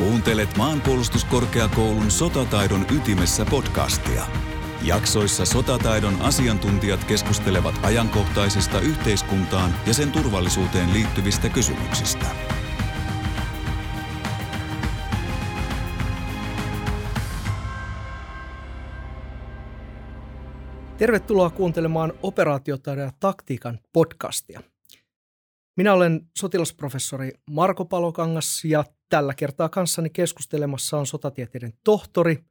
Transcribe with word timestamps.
Kuuntelet 0.00 0.56
maanpuolustuskorkeakoulun 0.56 2.10
sotataidon 2.10 2.86
ytimessä 2.96 3.44
podcastia. 3.44 4.26
Jaksoissa 4.82 5.44
sotataidon 5.44 6.22
asiantuntijat 6.22 7.04
keskustelevat 7.04 7.74
ajankohtaisista 7.82 8.80
yhteiskuntaan 8.80 9.74
ja 9.86 9.94
sen 9.94 10.12
turvallisuuteen 10.12 10.92
liittyvistä 10.92 11.48
kysymyksistä. 11.48 12.26
Tervetuloa 20.98 21.50
kuuntelemaan 21.50 22.12
operaatiotaidon 22.22 23.04
ja 23.04 23.12
taktiikan 23.20 23.78
podcastia. 23.92 24.60
Minä 25.76 25.92
olen 25.94 26.20
sotilasprofessori 26.38 27.30
Marko 27.50 27.84
Palokangas 27.84 28.64
ja 28.64 28.84
tällä 29.08 29.34
kertaa 29.34 29.68
kanssani 29.68 30.10
keskustelemassa 30.10 30.98
on 30.98 31.06
sotatieteiden 31.06 31.72
tohtori, 31.84 32.44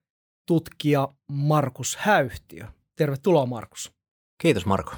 tutkija 0.47 1.07
Markus 1.31 1.95
Häyhtiö. 1.95 2.65
Tervetuloa 2.95 3.45
Markus. 3.45 3.91
Kiitos 4.41 4.65
Marko. 4.65 4.95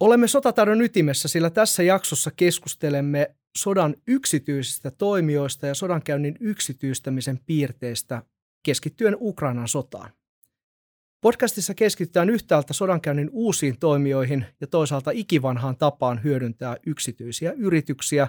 Olemme 0.00 0.28
sotataidon 0.28 0.82
ytimessä, 0.82 1.28
sillä 1.28 1.50
tässä 1.50 1.82
jaksossa 1.82 2.30
keskustelemme 2.30 3.34
sodan 3.58 3.94
yksityisistä 4.06 4.90
toimijoista 4.90 5.66
ja 5.66 5.74
sodankäynnin 5.74 6.36
yksityistämisen 6.40 7.40
piirteistä 7.46 8.22
keskittyen 8.64 9.16
Ukrainan 9.20 9.68
sotaan. 9.68 10.12
Podcastissa 11.20 11.74
keskitytään 11.74 12.30
yhtäältä 12.30 12.72
sodankäynnin 12.72 13.30
uusiin 13.32 13.78
toimijoihin 13.78 14.46
ja 14.60 14.66
toisaalta 14.66 15.10
ikivanhaan 15.10 15.76
tapaan 15.76 16.22
hyödyntää 16.24 16.76
yksityisiä 16.86 17.52
yrityksiä, 17.52 18.28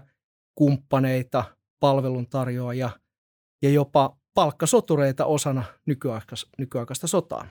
kumppaneita, 0.56 1.44
palveluntarjoajia 1.80 2.90
ja 3.62 3.70
jopa 3.70 4.18
palkkasotureita 4.34 5.26
osana 5.26 5.64
nykyaikaista 6.58 7.08
sotaa. 7.08 7.48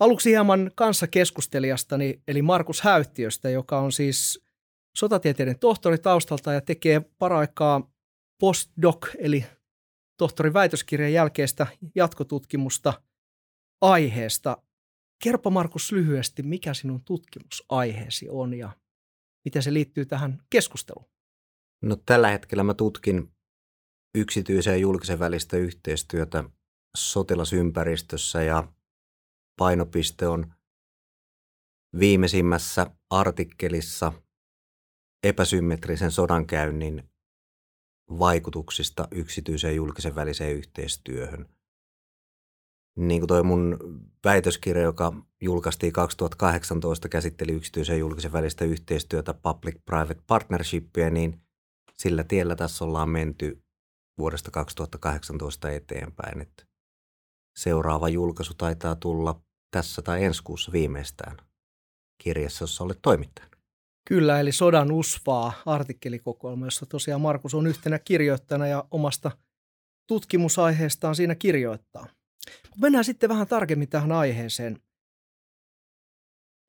Aluksi 0.00 0.30
hieman 0.30 0.70
kanssakeskustelijastani, 0.74 2.22
eli 2.28 2.42
Markus 2.42 2.80
Häyttiöstä, 2.80 3.50
joka 3.50 3.78
on 3.78 3.92
siis 3.92 4.44
sotatieteiden 4.96 5.58
tohtori 5.58 5.98
taustalta 5.98 6.52
ja 6.52 6.60
tekee 6.60 7.00
paraikaa 7.18 7.90
postdoc, 8.40 9.08
eli 9.18 9.44
tohtorin 10.16 10.54
väitöskirjan 10.54 11.12
jälkeistä 11.12 11.66
jatkotutkimusta– 11.94 12.92
aiheesta. 13.82 14.62
Kerro 15.24 15.50
Markus 15.50 15.92
lyhyesti, 15.92 16.42
mikä 16.42 16.74
sinun 16.74 17.04
tutkimusaiheesi 17.04 18.28
on 18.30 18.54
ja 18.54 18.76
miten 19.44 19.62
se 19.62 19.72
liittyy 19.72 20.06
tähän 20.06 20.42
keskusteluun? 20.50 21.10
No 21.82 21.96
tällä 21.96 22.28
hetkellä 22.28 22.62
mä 22.62 22.74
tutkin 22.74 23.34
yksityisen 24.14 24.72
ja 24.72 24.76
julkisen 24.76 25.18
välistä 25.18 25.56
yhteistyötä 25.56 26.44
sotilasympäristössä 26.96 28.42
ja 28.42 28.72
painopiste 29.58 30.26
on 30.26 30.54
viimeisimmässä 31.98 32.86
artikkelissa 33.10 34.12
epäsymmetrisen 35.22 36.10
sodankäynnin 36.10 37.10
vaikutuksista 38.18 39.08
yksityisen 39.10 39.68
ja 39.68 39.74
julkisen 39.74 40.14
väliseen 40.14 40.56
yhteistyöhön– 40.56 41.48
niin 42.96 43.20
kuin 43.20 43.28
toi 43.28 43.42
mun 43.42 43.78
väitöskirja, 44.24 44.82
joka 44.82 45.12
julkaistiin 45.40 45.92
2018, 45.92 47.08
käsitteli 47.08 47.52
yksityisen 47.52 47.94
ja 47.94 47.98
julkisen 47.98 48.32
välistä 48.32 48.64
yhteistyötä, 48.64 49.34
public-private 49.34 50.22
partnershipia, 50.26 51.10
niin 51.10 51.40
sillä 51.94 52.24
tiellä 52.24 52.56
tässä 52.56 52.84
ollaan 52.84 53.08
menty 53.08 53.62
vuodesta 54.18 54.50
2018 54.50 55.70
eteenpäin. 55.70 56.40
Että 56.40 56.64
seuraava 57.56 58.08
julkaisu 58.08 58.54
taitaa 58.54 58.96
tulla 58.96 59.40
tässä 59.70 60.02
tai 60.02 60.24
ensi 60.24 60.42
kuussa 60.42 60.72
viimeistään 60.72 61.36
kirjassa, 62.22 62.62
jossa 62.62 62.84
olet 62.84 62.98
toimittajana. 63.02 63.56
Kyllä, 64.08 64.40
eli 64.40 64.52
Sodan 64.52 64.92
usvaa 64.92 65.52
artikkelikokoelma, 65.66 66.66
jossa 66.66 66.86
tosiaan 66.86 67.20
Markus 67.20 67.54
on 67.54 67.66
yhtenä 67.66 67.98
kirjoittajana 67.98 68.66
ja 68.66 68.84
omasta 68.90 69.30
tutkimusaiheestaan 70.08 71.14
siinä 71.14 71.34
kirjoittaa. 71.34 72.06
Mennään 72.80 73.04
sitten 73.04 73.28
vähän 73.28 73.46
tarkemmin 73.46 73.88
tähän 73.88 74.12
aiheeseen. 74.12 74.80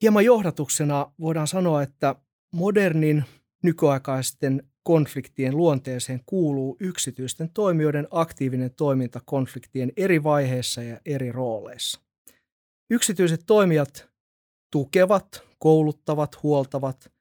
Hieman 0.01 0.25
johdatuksena 0.25 1.11
voidaan 1.19 1.47
sanoa, 1.47 1.84
että 1.84 2.16
modernin 2.51 3.23
nykyaikaisten 3.63 4.67
konfliktien 4.84 5.57
luonteeseen 5.57 6.22
kuuluu 6.25 6.78
yksityisten 6.79 7.50
toimijoiden 7.50 8.07
aktiivinen 8.11 8.72
toiminta 8.72 9.22
konfliktien 9.25 9.91
eri 9.97 10.23
vaiheissa 10.23 10.84
ja 10.84 11.00
eri 11.06 11.31
rooleissa. 11.31 12.01
Yksityiset 12.90 13.44
toimijat 13.45 14.09
tukevat, 14.72 15.44
kouluttavat, 15.59 16.44
huoltavat 16.44 17.11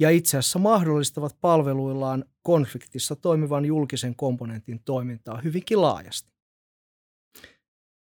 ja 0.00 0.10
itse 0.10 0.38
asiassa 0.38 0.58
mahdollistavat 0.58 1.36
palveluillaan 1.40 2.24
konfliktissa 2.42 3.16
toimivan 3.16 3.64
julkisen 3.64 4.16
komponentin 4.16 4.80
toimintaa 4.84 5.40
hyvinkin 5.40 5.82
laajasti. 5.82 6.37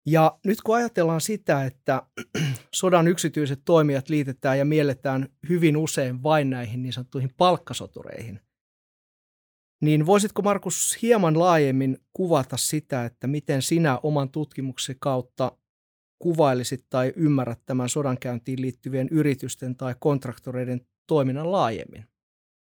Ja 0.06 0.40
nyt 0.46 0.62
kun 0.62 0.76
ajatellaan 0.76 1.22
sitä, 1.22 1.66
että 1.66 2.04
sodan 2.76 3.08
yksityiset 3.08 3.62
toimijat 3.66 4.10
liitetään 4.10 4.58
ja 4.58 4.66
mielletään 4.66 5.30
hyvin 5.50 5.78
usein 5.78 6.24
vain 6.24 6.50
näihin 6.50 6.84
niin 6.84 6.94
sanottuihin 6.94 7.34
palkkasotureihin, 7.38 8.40
niin 9.82 10.06
voisitko 10.06 10.42
Markus 10.42 10.98
hieman 11.02 11.40
laajemmin 11.40 11.98
kuvata 12.14 12.58
sitä, 12.58 13.06
että 13.06 13.28
miten 13.28 13.62
sinä 13.62 14.00
oman 14.04 14.30
tutkimuksesi 14.30 14.98
kautta 15.00 15.52
kuvailisit 16.20 16.86
tai 16.90 17.14
ymmärrät 17.16 17.60
tämän 17.66 17.90
sodankäyntiin 17.90 18.62
liittyvien 18.62 19.08
yritysten 19.12 19.76
tai 19.76 19.96
kontraktoreiden 20.00 20.82
toiminnan 21.08 21.52
laajemmin? 21.52 22.06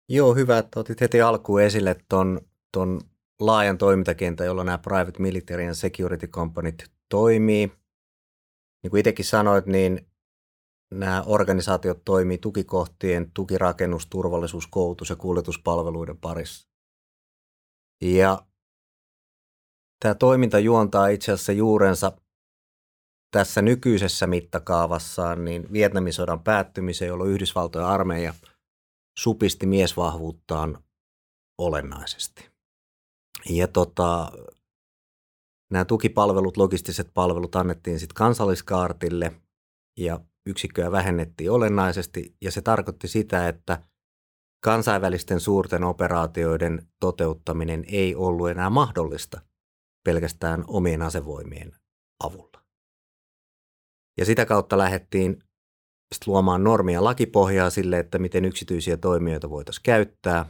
Joo, 0.10 0.36
hyvä, 0.36 0.58
että 0.58 0.80
otit 0.80 1.02
heti 1.02 1.22
alkuun 1.22 1.62
esille 1.62 1.96
tuon 2.10 2.42
ton 2.72 3.02
laajan 3.40 3.78
toimintakentän, 3.78 4.48
jolla 4.48 4.64
nämä 4.64 4.78
private 4.78 5.22
military 5.22 5.64
and 5.64 5.76
security 5.76 6.28
companit 6.28 6.86
toimii. 7.12 7.72
Niin 8.84 8.92
kuin 8.92 9.00
itsekin 9.00 9.26
sanoit, 9.26 9.66
niin 9.66 10.08
nämä 10.94 11.24
organisaatiot 11.26 12.06
toimii 12.06 12.38
tukikohtien, 12.38 13.32
tukirakennus, 13.34 14.08
turvallisuus, 14.08 14.68
koulutus 14.68 15.10
ja 15.10 15.16
kuljetuspalveluiden 15.16 16.18
parissa. 16.18 16.68
Ja 18.02 18.46
tämä 20.00 20.16
toiminta 20.16 20.60
juontaa 20.60 21.08
itse 21.08 21.32
asiassa 21.32 21.52
juurensa 21.52 22.12
tässä 23.32 23.62
nykyisessä 23.62 24.28
mittakaavassaan 24.28 25.46
niin 25.46 25.74
Vietnamin 25.74 26.14
sodan 26.14 26.44
päättymiseen, 26.44 27.10
jolloin 27.10 27.32
Yhdysvaltojen 27.32 27.88
armeija 27.88 28.34
supisti 29.20 29.66
miesvahvuuttaan 29.66 30.84
olennaisesti. 31.58 32.50
Ja 33.50 33.68
tota, 33.68 34.32
nämä 35.72 35.86
tukipalvelut, 35.86 36.58
logistiset 36.58 37.12
palvelut 37.14 37.56
annettiin 37.56 38.00
sitten 38.00 38.16
kansalliskaartille 38.16 39.32
ja 40.00 40.20
yksikköä 40.46 40.92
vähennettiin 40.92 41.52
olennaisesti 41.52 42.36
ja 42.42 42.52
se 42.52 42.62
tarkoitti 42.62 43.08
sitä, 43.08 43.48
että 43.48 43.84
kansainvälisten 44.64 45.40
suurten 45.40 45.84
operaatioiden 45.84 46.88
toteuttaminen 47.00 47.86
ei 47.88 48.16
ollut 48.16 48.50
enää 48.50 48.70
mahdollista 48.70 49.42
pelkästään 50.06 50.64
omien 50.68 51.02
asevoimien 51.02 51.76
avulla. 52.24 52.62
Ja 54.20 54.26
sitä 54.26 54.46
kautta 54.46 54.78
lähdettiin 54.78 55.44
luomaan 56.26 56.64
normia 56.64 57.04
lakipohjaa 57.04 57.70
sille, 57.70 58.00
että 58.00 58.20
miten 58.20 58.46
yksityisiä 58.46 58.98
toimijoita 58.98 59.50
voitaisiin 59.50 59.84
käyttää. 59.84 60.46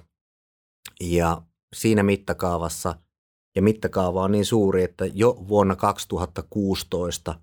Ja 1.01 1.41
siinä 1.75 2.03
mittakaavassa– 2.03 2.95
ja 3.55 3.61
mittakaava 3.61 4.23
on 4.23 4.31
niin 4.31 4.45
suuri, 4.45 4.83
että 4.83 5.05
jo 5.05 5.45
vuonna 5.47 5.75
2016 5.75 7.41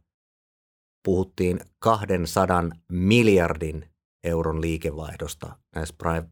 puhuttiin 1.05 1.61
200 1.79 2.65
miljardin 2.93 3.91
euron 4.25 4.61
liikevaihdosta 4.61 5.59
näissä 5.75 5.95
private, 5.99 6.29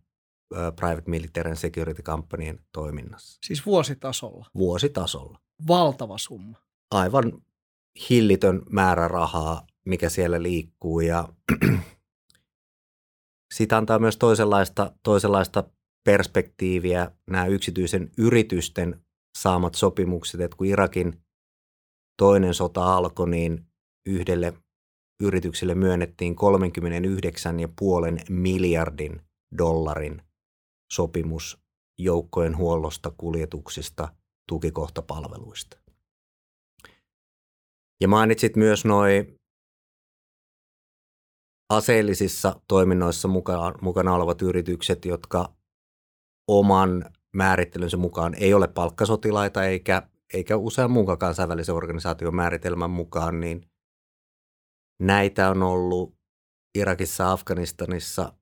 private 0.77 1.11
military 1.11 1.51
and 1.51 1.57
security 1.57 2.03
kampanjien 2.03 2.61
toiminnassa. 2.73 3.39
Siis 3.47 3.67
vuositasolla? 3.67 4.47
Vuositasolla. 4.55 5.39
Valtava 5.69 6.19
summa. 6.19 6.59
Aivan 6.91 7.33
hillitön 8.11 8.63
määrä 8.71 9.09
rahaa, 9.09 9.67
mikä 9.87 10.09
siellä 10.09 10.43
liikkuu 10.43 11.01
ja 11.01 11.29
siitä 13.55 13.77
antaa 13.77 13.99
myös 13.99 14.17
toisenlaista, 14.17 14.93
toisenlaista 15.03 15.65
perspektiiviä 16.05 17.11
nämä 17.31 17.47
yksityisen 17.47 18.11
yritysten 18.19 19.06
saamat 19.37 19.75
sopimukset, 19.75 20.41
että 20.41 20.57
kun 20.57 20.67
Irakin 20.67 21.21
toinen 22.19 22.55
sota 22.55 22.97
alkoi, 22.97 23.31
niin 23.31 23.67
yhdelle 24.07 24.53
yritykselle 25.23 25.75
myönnettiin 25.75 26.37
39,5 28.19 28.25
miljardin 28.29 29.21
dollarin 29.59 30.23
sopimus 30.93 31.59
joukkojen 31.99 32.57
huollosta, 32.57 33.11
kuljetuksista 33.11 34.09
tukikohtapalveluista. 34.49 35.79
Ja 38.01 38.09
mainitsit 38.09 38.57
myös 38.57 38.85
noin 38.85 39.37
aseellisissa 41.71 42.61
toiminnoissa 42.69 43.29
mukaan, 43.29 43.75
mukana 43.81 44.15
olevat 44.15 44.43
yritykset, 44.43 45.05
jotka 45.05 45.55
oman 46.49 47.16
määrittelynsä 47.37 47.97
mukaan 47.97 48.35
ei 48.35 48.55
ole 48.55 48.69
palkkasotilaita 48.69 49.65
eikä, 49.65 50.03
eikä 50.35 50.57
usean 50.57 50.91
muunkaan 50.91 51.19
kansainvälisen 51.19 51.75
organisaation 51.75 52.37
määritelmän 52.37 52.91
mukaan, 52.91 53.41
niin 53.41 53.71
näitä 55.01 55.51
on 55.51 55.63
ollut 55.63 56.17
Irakissa 56.79 57.33
Afganistanissa 57.33 58.33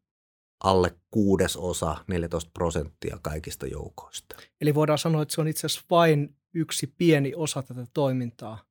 alle 0.64 0.96
kuudesosa, 1.11 1.96
14 2.08 2.50
prosenttia 2.55 3.19
kaikista 3.23 3.67
joukoista. 3.67 4.37
Eli 4.61 4.75
voidaan 4.75 4.99
sanoa, 4.99 5.23
että 5.23 5.35
se 5.35 5.41
on 5.41 5.49
itse 5.49 5.67
asiassa 5.67 5.87
vain 5.91 6.37
yksi 6.55 6.87
pieni 6.87 7.32
osa 7.37 7.62
tätä 7.62 7.87
toimintaa. 7.94 8.64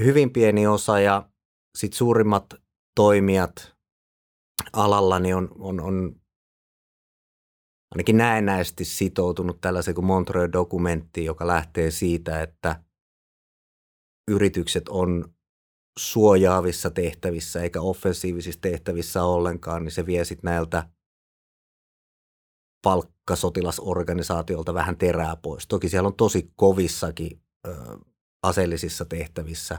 Hyvin 0.00 0.32
pieni 0.32 0.66
osa 0.66 1.00
ja 1.00 1.28
sitten 1.78 1.98
suurimmat 1.98 2.54
toimijat 2.94 3.76
alalla 4.72 5.18
niin 5.18 5.34
on, 5.34 5.48
on, 5.58 5.80
on 5.80 6.20
ainakin 7.94 8.16
näennäisesti 8.16 8.84
sitoutunut 8.84 9.60
tällaiseen 9.60 9.94
kuin 9.94 10.04
Montreux-dokumentti, 10.04 11.24
joka 11.24 11.46
lähtee 11.46 11.90
siitä, 11.90 12.42
että 12.42 12.82
yritykset 14.30 14.88
on 14.88 15.34
suojaavissa 15.98 16.90
tehtävissä 16.90 17.62
eikä 17.62 17.80
offensiivisissa 17.80 18.60
tehtävissä 18.60 19.24
ollenkaan, 19.24 19.84
niin 19.84 19.92
se 19.92 20.06
vie 20.06 20.24
sitten 20.24 20.48
näiltä 20.48 20.88
palkkasotilasorganisaatiolta 22.84 24.74
vähän 24.74 24.96
terää 24.96 25.36
pois. 25.36 25.66
Toki 25.66 25.88
siellä 25.88 26.06
on 26.06 26.16
tosi 26.16 26.52
kovissakin 26.56 27.42
ö, 27.66 27.74
aseellisissa 28.42 29.04
tehtävissä 29.04 29.78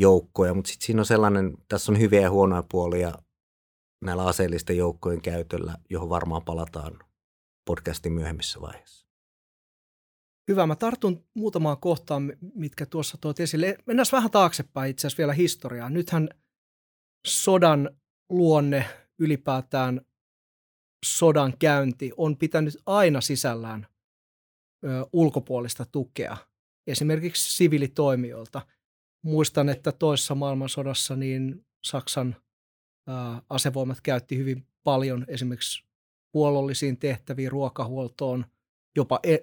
joukkoja, 0.00 0.54
mutta 0.54 0.68
sitten 0.68 0.86
siinä 0.86 1.00
on 1.00 1.06
sellainen, 1.06 1.56
tässä 1.68 1.92
on 1.92 1.98
hyviä 1.98 2.20
ja 2.20 2.30
huonoja 2.30 2.64
puolia 2.70 3.12
näillä 4.04 4.24
aseellisten 4.24 4.76
joukkojen 4.76 5.22
käytöllä, 5.22 5.76
johon 5.90 6.08
varmaan 6.08 6.44
palataan 6.44 6.98
podcastin 7.64 8.12
myöhemmissä 8.12 8.60
vaiheissa. 8.60 9.06
Hyvä. 10.50 10.66
Mä 10.66 10.76
tartun 10.76 11.24
muutamaan 11.34 11.78
kohtaan, 11.80 12.32
mitkä 12.54 12.86
tuossa 12.86 13.18
tuot 13.20 13.40
esille. 13.40 13.76
Mennään 13.86 14.06
vähän 14.12 14.30
taaksepäin 14.30 14.90
itse 14.90 15.06
asiassa 15.06 15.18
vielä 15.18 15.32
historiaa. 15.32 15.90
Nythän 15.90 16.28
sodan 17.26 17.90
luonne 18.30 18.86
ylipäätään 19.18 20.00
sodan 21.04 21.58
käynti 21.58 22.12
on 22.16 22.36
pitänyt 22.36 22.74
aina 22.86 23.20
sisällään 23.20 23.86
ö, 24.84 25.06
ulkopuolista 25.12 25.86
tukea, 25.92 26.36
esimerkiksi 26.86 27.56
siviilitoimijoilta. 27.56 28.66
Muistan, 29.24 29.68
että 29.68 29.92
toisessa 29.92 30.34
maailmansodassa 30.34 31.16
niin 31.16 31.66
Saksan 31.86 32.36
asevoimat 33.50 34.00
käytti 34.00 34.38
hyvin 34.38 34.66
paljon 34.84 35.24
esimerkiksi 35.28 35.84
huollollisiin 36.34 36.96
tehtäviin, 36.96 37.52
ruokahuoltoon– 37.52 38.44
jopa 38.96 39.20
e, 39.22 39.36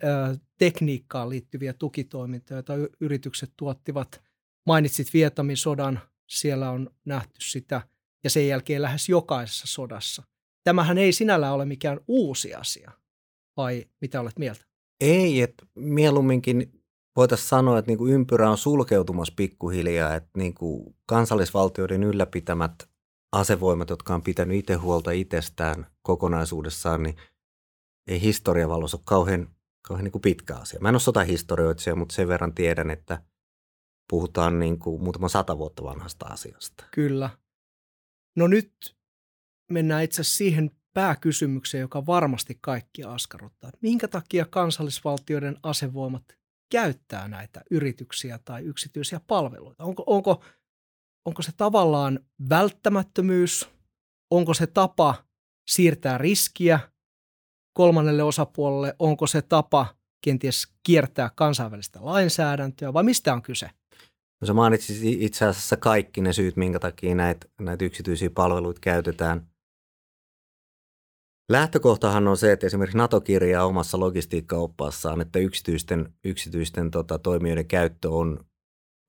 tekniikkaan 0.57 1.29
liittyviä 1.29 1.73
tukitoimintoja, 1.73 2.57
joita 2.57 2.73
yritykset 2.99 3.53
tuottivat. 3.57 4.21
Mainitsit 4.65 5.07
Vietnamin 5.13 5.57
sodan, 5.57 5.99
siellä 6.27 6.69
on 6.69 6.89
nähty 7.05 7.41
sitä, 7.41 7.81
ja 8.23 8.29
sen 8.29 8.47
jälkeen 8.47 8.81
lähes 8.81 9.09
jokaisessa 9.09 9.67
sodassa. 9.67 10.23
Tämähän 10.63 10.97
ei 10.97 11.13
sinällään 11.13 11.53
ole 11.53 11.65
mikään 11.65 11.99
uusi 12.07 12.55
asia, 12.55 12.91
vai 13.57 13.85
mitä 14.01 14.21
olet 14.21 14.39
mieltä? 14.39 14.65
Ei, 15.01 15.41
että 15.41 15.65
mieluumminkin 15.75 16.83
voitaisiin 17.15 17.49
sanoa, 17.49 17.79
että 17.79 17.91
niinku 17.91 18.07
ympyrä 18.07 18.49
on 18.49 18.57
sulkeutumassa 18.57 19.33
pikkuhiljaa, 19.37 20.15
että 20.15 20.29
niinku 20.37 20.95
kansallisvaltioiden 21.05 22.03
ylläpitämät 22.03 22.89
asevoimat, 23.33 23.89
jotka 23.89 24.15
on 24.15 24.21
pitänyt 24.21 24.57
itse 24.57 24.73
huolta 24.73 25.11
itsestään 25.11 25.85
kokonaisuudessaan, 26.01 27.03
niin– 27.03 27.15
ei 28.07 28.21
historian 28.21 28.69
valossa 28.69 28.97
ole 28.97 29.03
kauhean, 29.05 29.55
kauhean 29.81 30.03
niin 30.03 30.11
kuin 30.11 30.21
pitkä 30.21 30.55
asia. 30.55 30.79
Mä 30.79 30.89
en 30.89 30.95
ole 30.95 30.99
sotahistorioitsija, 30.99 31.95
mutta 31.95 32.15
sen 32.15 32.27
verran 32.27 32.53
tiedän, 32.53 32.91
että 32.91 33.23
puhutaan 34.09 34.59
niin 34.59 34.79
kuin 34.79 35.03
muutama 35.03 35.29
sata 35.29 35.57
vuotta 35.57 35.83
vanhasta 35.83 36.25
asiasta. 36.25 36.85
Kyllä. 36.91 37.29
No 38.35 38.47
nyt 38.47 38.95
mennään 39.71 40.03
itse 40.03 40.21
asiassa 40.21 40.37
siihen 40.37 40.71
pääkysymykseen, 40.93 41.81
joka 41.81 42.05
varmasti 42.05 42.57
kaikkia 42.61 43.13
askarruttaa. 43.13 43.71
Minkä 43.81 44.07
takia 44.07 44.45
kansallisvaltioiden 44.45 45.57
asevoimat 45.63 46.23
käyttää 46.71 47.27
näitä 47.27 47.61
yrityksiä 47.71 48.39
tai 48.45 48.63
yksityisiä 48.63 49.21
palveluita? 49.27 49.83
Onko, 49.83 50.03
onko, 50.07 50.43
onko 51.25 51.41
se 51.41 51.51
tavallaan 51.57 52.19
välttämättömyys? 52.49 53.69
Onko 54.31 54.53
se 54.53 54.67
tapa 54.67 55.15
siirtää 55.69 56.17
riskiä 56.17 56.79
kolmannelle 57.73 58.23
osapuolelle, 58.23 58.95
onko 58.99 59.27
se 59.27 59.41
tapa 59.41 59.95
kenties 60.23 60.67
kiertää 60.83 61.31
kansainvälistä 61.35 61.99
lainsäädäntöä 62.01 62.93
vai 62.93 63.03
mistä 63.03 63.33
on 63.33 63.41
kyse? 63.41 63.69
No 64.41 64.45
sä 64.47 64.53
mainitsit 64.53 64.97
itse 65.03 65.45
asiassa 65.45 65.77
kaikki 65.77 66.21
ne 66.21 66.33
syyt, 66.33 66.55
minkä 66.55 66.79
takia 66.79 67.15
näitä, 67.15 67.47
näitä 67.61 67.85
yksityisiä 67.85 68.29
palveluita 68.29 68.79
käytetään. 68.79 69.47
Lähtökohtahan 71.51 72.27
on 72.27 72.37
se, 72.37 72.51
että 72.51 72.65
esimerkiksi 72.65 72.97
NATO 72.97 73.21
kirjaa 73.21 73.65
omassa 73.65 73.99
logistiikkaoppaassaan, 73.99 75.21
että 75.21 75.39
yksityisten, 75.39 76.13
yksityisten 76.23 76.91
tota, 76.91 77.19
toimijoiden 77.19 77.67
käyttö 77.67 78.09
on 78.09 78.45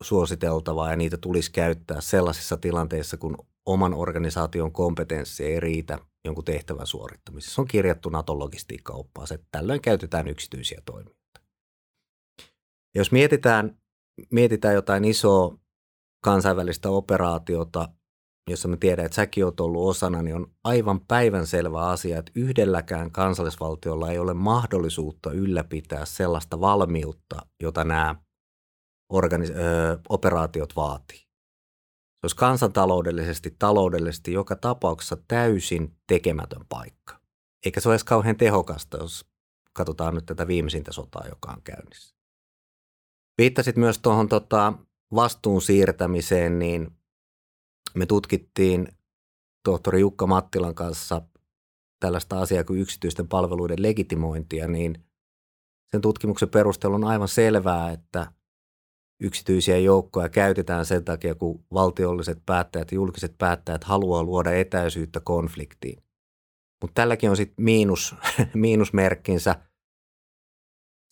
suositeltavaa 0.03 0.91
ja 0.91 0.97
niitä 0.97 1.17
tulisi 1.17 1.53
käyttää 1.53 2.01
sellaisissa 2.01 2.57
tilanteissa, 2.57 3.17
kun 3.17 3.37
oman 3.67 3.95
organisaation 3.95 4.73
kompetenssi 4.73 5.45
ei 5.45 5.61
riitä 5.61 5.99
jonkun 6.25 6.45
tehtävän 6.45 6.87
suorittamisessa. 6.87 7.55
Se 7.55 7.61
on 7.61 7.69
kirjattu 7.69 8.09
Naton 8.09 8.39
logistiikkaoppaas, 8.39 9.33
että 9.33 9.47
tällöin 9.53 9.81
käytetään 9.81 10.29
yksityisiä 10.29 10.83
toimijoita. 10.85 11.41
Jos 12.95 13.13
mietitään, 13.13 13.79
mietitään 14.31 14.75
jotain 14.75 15.05
isoa 15.05 15.59
kansainvälistä 16.25 16.91
operaatiota, 16.91 17.89
jossa 18.51 18.69
me 18.69 18.77
tiedän, 18.77 19.05
että 19.05 19.17
säkin 19.17 19.45
olet 19.45 19.61
ollut 19.61 19.89
osana, 19.89 20.23
niin 20.23 20.37
on 20.37 20.53
aivan 20.65 21.01
päivänselvä 21.01 21.87
asia, 21.87 22.19
että 22.19 22.33
yhdelläkään 22.35 23.11
kansallisvaltiolla 23.11 24.11
ei 24.11 24.19
ole 24.19 24.35
mahdollisuutta 24.35 25.33
ylläpitää 25.33 26.05
sellaista 26.05 26.61
valmiutta, 26.61 27.47
jota 27.63 27.85
nämä 27.85 28.15
organis- 29.15 29.57
ö, 29.57 29.99
operaatiot 30.09 30.77
vaatii 30.77 31.25
olisi 32.25 32.37
kansantaloudellisesti, 32.37 33.57
taloudellisesti 33.59 34.33
joka 34.33 34.57
tapauksessa 34.57 35.17
täysin 35.29 35.97
tekemätön 36.07 36.67
paikka. 36.69 37.21
Eikä 37.65 37.81
se 37.81 37.89
ole 37.89 37.95
edes 37.95 38.05
kauhean 38.05 38.37
tehokasta, 38.37 38.97
jos 38.97 39.27
katsotaan 39.73 40.15
nyt 40.15 40.27
tätä 40.27 40.47
viimeisintä 40.47 40.93
sotaa, 40.93 41.29
joka 41.29 41.51
on 41.51 41.63
käynnissä. 41.63 42.17
Viittasit 43.39 43.77
myös 43.77 43.99
tuohon 43.99 44.29
tota, 44.29 44.73
vastuun 45.15 45.63
siirtämiseen, 45.63 46.59
niin 46.59 46.91
me 47.95 48.07
tutkittiin 48.07 48.89
tohtori 49.65 50.01
Jukka 50.01 50.27
Mattilan 50.27 50.75
kanssa 50.75 51.23
tällaista 52.01 52.41
asiaa 52.41 52.65
kuin 52.65 52.81
yksityisten 52.81 53.29
palveluiden 53.29 53.83
legitimointia, 53.83 54.69
niin 54.69 55.05
sen 55.91 56.01
tutkimuksen 56.01 56.49
perusteella 56.49 56.97
on 56.97 57.05
aivan 57.05 57.29
selvää, 57.29 57.91
että 57.91 58.33
yksityisiä 59.21 59.79
joukkoja 59.79 60.29
käytetään 60.29 60.87
sen 60.87 61.05
takia, 61.05 61.35
kun 61.35 61.65
valtiolliset 61.73 62.39
päättäjät 62.47 62.91
ja 62.91 62.95
julkiset 62.95 63.35
päättäjät 63.39 63.85
haluaa 63.85 64.23
luoda 64.23 64.53
etäisyyttä 64.53 65.21
konfliktiin. 65.21 66.03
Mutta 66.83 66.95
tälläkin 66.95 67.31
on 67.31 67.37
sitten 67.37 67.65
miinus, 67.65 68.15
miinusmerkkinsä 68.55 69.55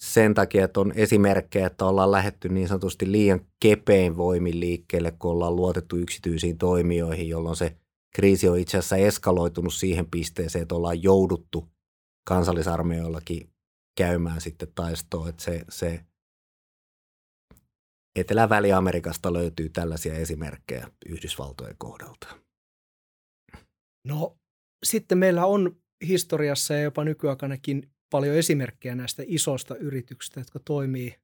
sen 0.02 0.34
takia, 0.34 0.64
että 0.64 0.80
on 0.80 0.92
esimerkkejä, 0.96 1.66
että 1.66 1.86
ollaan 1.86 2.12
lähetty 2.12 2.48
niin 2.48 2.68
sanotusti 2.68 3.12
liian 3.12 3.40
kepein 3.60 4.16
voimin 4.16 4.60
liikkeelle, 4.60 5.10
kun 5.10 5.30
ollaan 5.30 5.56
luotettu 5.56 5.96
yksityisiin 5.96 6.58
toimijoihin, 6.58 7.28
jolloin 7.28 7.56
se 7.56 7.76
kriisi 8.14 8.48
on 8.48 8.58
itse 8.58 8.78
asiassa 8.78 8.96
eskaloitunut 8.96 9.74
siihen 9.74 10.10
pisteeseen, 10.10 10.62
että 10.62 10.74
ollaan 10.74 11.02
jouduttu 11.02 11.68
kansallisarmeijoillakin 12.24 13.52
käymään 13.98 14.40
sitten 14.40 14.68
taistoon, 14.74 15.28
että 15.28 15.42
se, 15.42 15.64
se 15.68 16.04
Etelä-Väli-Amerikasta 18.16 19.32
löytyy 19.32 19.68
tällaisia 19.68 20.14
esimerkkejä 20.14 20.88
Yhdysvaltojen 21.06 21.76
kohdalta. 21.78 22.38
No 24.08 24.36
sitten 24.84 25.18
meillä 25.18 25.46
on 25.46 25.76
historiassa 26.06 26.74
ja 26.74 26.82
jopa 26.82 27.04
nykyaikanakin 27.04 27.90
paljon 28.10 28.36
esimerkkejä 28.36 28.94
näistä 28.94 29.22
isoista 29.26 29.76
yrityksistä, 29.76 30.40
jotka 30.40 30.60
toimii 30.64 31.14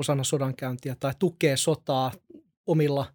osana 0.00 0.24
sodankäyntiä 0.24 0.96
tai 1.00 1.12
tukee 1.18 1.56
sotaa 1.56 2.12
omilla 2.66 3.14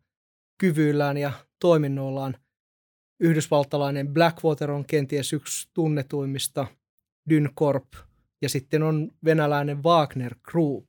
kyvyillään 0.59 1.17
ja 1.17 1.31
toiminnoillaan. 1.59 2.37
Yhdysvaltalainen 3.19 4.13
Blackwater 4.13 4.71
on 4.71 4.85
kenties 4.85 5.33
yksi 5.33 5.69
tunnetuimmista, 5.73 6.67
Dyncorp 7.29 7.93
ja 8.41 8.49
sitten 8.49 8.83
on 8.83 9.11
venäläinen 9.25 9.83
Wagner 9.83 10.35
Group. 10.43 10.85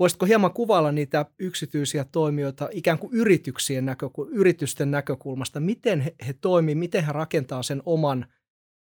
Voisitko 0.00 0.26
hieman 0.26 0.52
kuvailla 0.52 0.92
niitä 0.92 1.26
yksityisiä 1.38 2.04
toimijoita 2.12 2.68
ikään 2.72 2.98
kuin 2.98 3.12
yrityksien 3.12 3.86
näkökul- 3.86 4.28
yritysten 4.30 4.90
näkökulmasta? 4.90 5.60
Miten 5.60 6.00
he, 6.00 6.14
he 6.26 6.32
toimii, 6.32 6.74
miten 6.74 7.04
he 7.04 7.12
rakentaa 7.12 7.62
sen 7.62 7.82
oman 7.86 8.26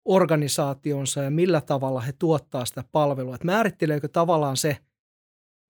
organisaationsa 0.04 1.22
ja 1.22 1.30
millä 1.30 1.60
tavalla 1.60 2.00
he 2.00 2.12
tuottaa 2.12 2.64
sitä 2.64 2.84
palvelua? 2.92 3.34
Et 3.34 3.44
määritteleekö 3.44 4.08
tavallaan 4.08 4.56
se 4.56 4.76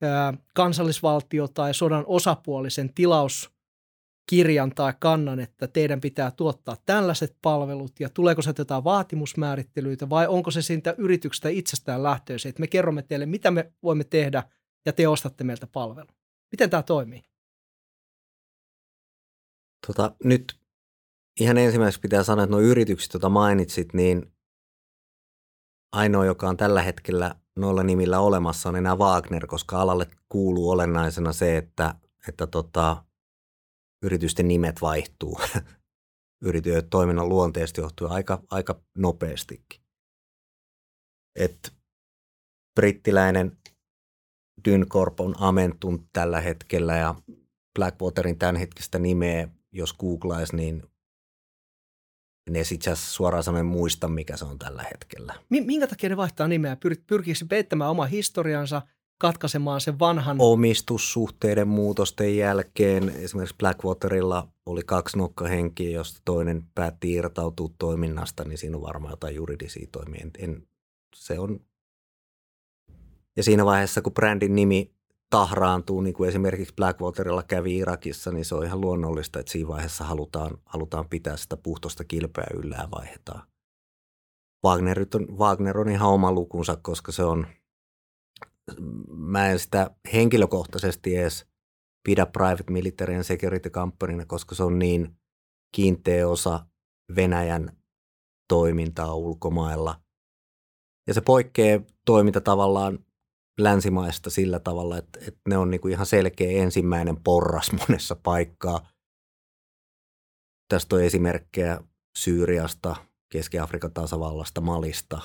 ää, 0.03 0.35
kansallisvaltio 0.55 1.49
tai 1.49 1.75
sodan 1.75 2.05
osapuolisen 2.07 2.95
tilaus 2.95 3.51
kirjan 4.31 4.71
tai 4.75 4.93
kannan, 5.01 5.41
että 5.41 5.69
teidän 5.69 6.01
pitää 6.01 6.31
tuottaa 6.31 6.77
tällaiset 6.87 7.37
palvelut 7.43 8.01
ja 8.01 8.09
tuleeko 8.09 8.43
se 8.43 8.55
jotain 8.59 8.85
vaatimusmäärittelyitä 8.85 10.11
vai 10.11 10.27
onko 10.27 10.51
se 10.51 10.63
siitä 10.63 10.95
yrityksestä 10.99 11.49
itsestään 11.49 12.03
lähtöisin, 12.03 12.49
että 12.49 12.61
me 12.61 12.67
kerromme 12.67 13.03
teille, 13.03 13.27
mitä 13.27 13.51
me 13.51 13.73
voimme 13.83 14.05
tehdä 14.05 14.43
ja 14.87 14.93
te 14.93 15.09
ostatte 15.09 15.45
meiltä 15.45 15.67
palvelu. 15.67 16.09
Miten 16.53 16.71
tämä 16.71 16.83
toimii? 16.83 17.23
Tota, 19.87 20.17
nyt 20.25 20.61
ihan 21.41 21.59
ensimmäiseksi 21.59 22.01
pitää 22.01 22.23
sanoa, 22.23 22.45
että 22.45 22.51
nuo 22.51 22.61
yritykset, 22.61 23.15
joita 23.15 23.29
mainitsit, 23.29 23.95
niin 23.95 24.33
ainoa, 25.93 26.25
joka 26.25 26.49
on 26.49 26.57
tällä 26.57 26.83
hetkellä 26.83 27.35
noilla 27.57 27.83
nimillä 27.83 28.21
olemassa, 28.21 28.69
on 28.69 28.77
enää 28.77 28.97
Wagner, 28.97 29.47
koska 29.47 29.81
alalle 29.81 30.07
kuuluu 30.29 30.71
olennaisena 30.71 31.33
se, 31.33 31.57
että, 31.57 31.95
että 32.29 32.47
tota, 32.47 33.05
yritysten 34.03 34.49
nimet 34.49 34.81
vaihtuu 34.83 35.41
yritysten 36.45 36.91
toiminnan 36.91 37.29
luonteesta 37.29 37.81
johtuen 37.81 38.13
aika, 38.13 38.43
aika 38.51 38.83
nopeastikin. 38.99 39.81
Et 41.39 41.75
brittiläinen 42.75 43.59
Dyncorp 44.65 45.21
on 45.21 45.35
amentunut 45.39 46.05
tällä 46.13 46.41
hetkellä 46.41 46.97
ja 46.97 47.15
Blackwaterin 47.75 48.39
tämänhetkistä 48.39 48.99
nimeä, 48.99 49.49
jos 49.73 49.93
googlaisi, 49.93 50.57
niin 50.57 50.83
ne 52.51 52.65
sitten 52.65 52.97
suoraan 52.97 53.45
sanoen 53.45 53.67
muista, 53.67 54.09
mikä 54.09 54.37
se 54.37 54.45
on 54.45 54.59
tällä 54.59 54.85
hetkellä. 54.93 55.35
Minkä 55.49 55.87
takia 55.87 56.09
ne 56.09 56.17
vaihtaa 56.17 56.49
nimeä? 56.49 56.75
Pyr- 56.75 57.03
pyrkii 57.07 57.35
se 57.35 57.45
peittämään 57.45 57.91
oma 57.91 58.05
historiansa– 58.05 58.83
katkaisemaan 59.19 59.81
sen 59.81 59.99
vanhan... 59.99 60.37
Omistussuhteiden 60.39 61.69
muutosten 61.69 62.37
jälkeen 62.37 63.09
esimerkiksi 63.09 63.57
Blackwaterilla 63.59 64.49
oli 64.67 64.83
kaksi 64.87 65.19
nokkahenkiä, 65.19 65.91
josta 65.91 66.21
toinen 66.25 66.63
päätti 66.75 67.13
irtautua 67.13 67.71
toiminnasta, 67.79 68.45
niin 68.45 68.59
siinä 68.59 68.77
on 68.77 68.83
varmaan 68.83 69.13
jotain 69.13 69.35
juridisia 69.35 69.89
toimia. 69.93 70.27
En, 70.39 70.67
se 71.15 71.39
on... 71.39 71.61
Ja 73.37 73.43
siinä 73.43 73.65
vaiheessa, 73.65 74.03
kun 74.03 74.13
brändin 74.13 74.55
nimi 74.55 74.95
tahraantuu, 75.31 76.01
niin 76.01 76.15
kuin 76.15 76.29
esimerkiksi 76.29 76.75
Blackwaterilla 76.75 77.43
kävi 77.43 77.77
Irakissa, 77.77 78.33
niin 78.33 78.45
se 78.45 78.55
on 78.55 78.65
ihan 78.65 78.81
luonnollista, 78.81 79.41
että 79.41 79.53
siinä 79.53 79.69
vaiheessa 79.69 80.05
halutaan, 80.05 80.59
halutaan 80.65 81.09
pitää 81.09 81.37
sitä 81.37 81.57
puhtosta 81.57 82.05
kilpeä 82.05 82.47
yllä 82.55 82.77
ja 82.77 82.89
vaihdetaan. 82.91 83.43
Wagner 84.65 85.07
on, 85.15 85.39
Wagner 85.39 85.79
on 85.79 85.89
ihan 85.89 86.11
oma 86.11 86.33
lukunsa, 86.33 86.77
koska 86.77 87.13
se 87.13 87.25
on– 87.25 87.47
mä 89.09 89.51
en 89.51 89.59
sitä 89.59 89.91
henkilökohtaisesti 90.13 91.17
edes 91.17 91.47
pidä 92.05 92.27
private 92.27 92.65
military 92.71 93.15
and 93.15 93.25
security 93.25 93.71
companyna, 93.71 94.27
koska 94.27 94.55
se 94.55 94.63
on 94.63 94.79
niin 94.79 95.17
kiinteä 95.75 96.29
osa 96.29 96.67
Venäjän 97.17 97.77
toimintaa 98.49 99.15
ulkomailla. 99.15 100.01
Ja 101.07 101.15
se 101.15 101.21
poikkeaa 101.21 101.81
toiminta 102.07 102.41
tavallaan 102.41 102.99
länsimaista 103.61 104.31
sillä 104.31 104.59
tavalla, 104.59 104.99
että, 104.99 105.19
että 105.21 105.41
ne 105.49 105.59
on 105.59 105.71
niinku 105.71 105.89
ihan 105.89 106.07
selkeä 106.07 106.63
ensimmäinen 106.63 107.17
porras 107.25 107.73
monessa 107.89 108.17
paikkaa. 108.17 108.89
Tästä 110.69 110.97
on 110.97 111.03
esimerkkejä 111.03 111.81
Syyriasta, 112.19 112.97
Keski-Afrikan 113.33 113.93
tasavallasta, 113.93 114.61
Malista, 114.61 115.21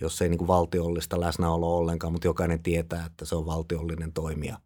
jos 0.00 0.22
ei 0.22 0.28
niin 0.28 0.38
kuin 0.38 0.48
valtiollista 0.48 1.20
läsnäoloa 1.20 1.76
ollenkaan, 1.76 2.12
mutta 2.12 2.26
jokainen 2.26 2.62
tietää, 2.62 3.06
että 3.06 3.24
se 3.24 3.34
on 3.34 3.46
valtiollinen 3.46 4.12
toimija 4.12 4.60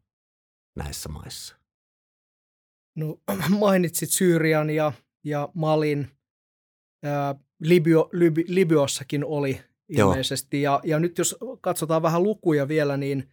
näissä 0.76 1.08
maissa. 1.08 1.56
No, 2.96 3.18
mainitsit 3.58 4.10
Syyrian 4.10 4.70
ja, 4.70 4.92
ja 5.24 5.48
Malin. 5.54 6.10
Ää, 7.04 7.34
Libyo, 7.60 8.08
Liby, 8.12 8.44
Libyossakin 8.48 9.24
oli 9.24 9.60
ilmeisesti. 9.88 10.62
Ja, 10.62 10.80
ja 10.84 10.98
nyt 10.98 11.18
jos 11.18 11.36
katsotaan 11.60 12.02
vähän 12.02 12.22
lukuja 12.22 12.68
vielä, 12.68 12.96
niin 12.96 13.28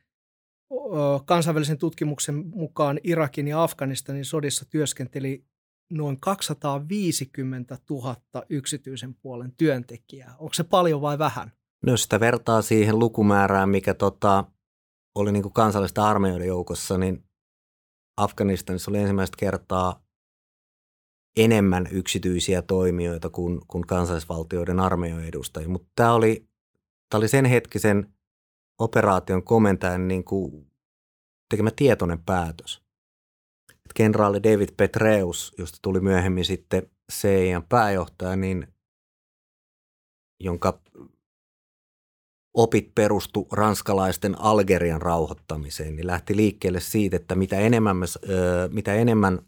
kansainvälisen 1.25 1.77
tutkimuksen 1.77 2.35
mukaan 2.35 2.99
Irakin 3.03 3.47
ja 3.47 3.63
Afganistanin 3.63 4.25
sodissa 4.25 4.65
työskenteli 4.69 5.45
noin 5.89 6.19
250 6.19 7.77
000 7.89 8.15
yksityisen 8.49 9.15
puolen 9.15 9.53
työntekijää. 9.57 10.35
Onko 10.39 10.53
se 10.53 10.63
paljon 10.63 11.01
vai 11.01 11.17
vähän? 11.17 11.51
No 11.85 11.93
jos 11.93 12.03
sitä 12.03 12.19
vertaa 12.19 12.61
siihen 12.61 12.99
lukumäärään, 12.99 13.69
mikä 13.69 13.93
tota, 13.93 14.45
oli 15.15 15.31
niin 15.31 15.43
kuin 15.43 15.53
kansallista 15.53 16.09
armeijoiden 16.09 16.47
joukossa, 16.47 16.97
niin 16.97 17.23
Afganistanissa 18.17 18.91
oli 18.91 18.97
ensimmäistä 18.97 19.37
kertaa 19.39 20.04
enemmän 21.37 21.87
yksityisiä 21.91 22.61
toimijoita 22.61 23.29
kuin, 23.29 23.61
kuin 23.67 23.87
kansallisvaltioiden 23.87 24.79
armeijoiden 24.79 25.27
edustajia. 25.27 25.69
Mutta 25.69 25.91
tämä 25.95 26.13
oli, 26.13 26.47
tämä 27.09 27.19
oli 27.19 27.27
sen 27.27 27.45
hetkisen 27.45 28.13
operaation 28.79 29.43
komentajan 29.43 30.07
niin 30.07 30.23
kuin 30.23 30.71
tekemä 31.49 31.71
tietoinen 31.75 32.23
päätös. 32.23 32.85
Kenraali 33.95 34.43
David 34.43 34.69
Petreus, 34.77 35.53
josta 35.57 35.79
tuli 35.81 35.99
myöhemmin 35.99 36.45
sitten 36.45 36.91
CIAn 37.11 37.63
pääjohtaja, 37.63 38.35
niin 38.35 38.67
jonka 40.39 40.81
opit 42.53 42.95
perustu 42.95 43.47
ranskalaisten 43.51 44.41
Algerian 44.41 45.01
rauhoittamiseen, 45.01 45.95
niin 45.95 46.07
lähti 46.07 46.35
liikkeelle 46.35 46.79
siitä, 46.79 47.15
että 47.15 47.35
mitä 47.35 47.59
enemmän, 47.59 47.97
me, 47.97 48.05
mitä 48.71 48.93
enemmän 48.93 49.39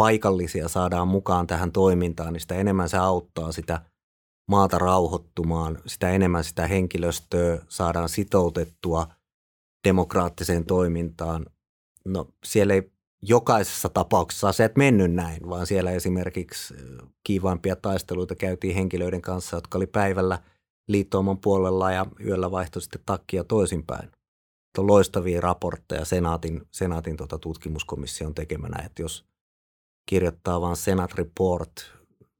paikallisia 0.00 0.68
saadaan 0.68 1.08
mukaan 1.08 1.46
tähän 1.46 1.72
toimintaan, 1.72 2.32
niin 2.32 2.40
sitä 2.40 2.54
enemmän 2.54 2.88
se 2.88 2.96
auttaa 2.96 3.52
sitä 3.52 3.80
maata 4.48 4.78
rauhoittumaan, 4.78 5.78
sitä 5.86 6.10
enemmän 6.10 6.44
sitä 6.44 6.66
henkilöstöä 6.66 7.58
saadaan 7.68 8.08
sitoutettua 8.08 9.06
demokraattiseen 9.88 10.64
toimintaan. 10.64 11.46
No 12.04 12.28
siellä 12.44 12.74
ei 12.74 12.92
jokaisessa 13.22 13.88
tapauksessa 13.88 14.48
asiat 14.48 14.76
mennyt 14.76 15.12
näin, 15.12 15.48
vaan 15.48 15.66
siellä 15.66 15.90
esimerkiksi 15.90 16.74
kiivaimpia 17.24 17.76
taisteluita 17.76 18.34
käytiin 18.34 18.74
henkilöiden 18.74 19.22
kanssa, 19.22 19.56
jotka 19.56 19.78
oli 19.78 19.86
päivällä– 19.86 20.38
liittouman 20.92 21.38
puolella 21.38 21.92
ja 21.92 22.06
yöllä 22.24 22.50
vaihtoi 22.50 22.82
sitten 22.82 23.02
takkia 23.06 23.44
toisinpäin. 23.44 24.10
On 24.78 24.86
loistavia 24.86 25.40
raportteja 25.40 26.04
Senaatin, 26.04 26.62
Senaatin 26.70 27.16
tota 27.16 27.38
tutkimuskomission 27.38 28.34
tekemänä, 28.34 28.82
että 28.86 29.02
jos 29.02 29.24
kirjoittaa 30.06 30.60
vain 30.60 30.76
Senate 30.76 31.14
Report 31.16 31.72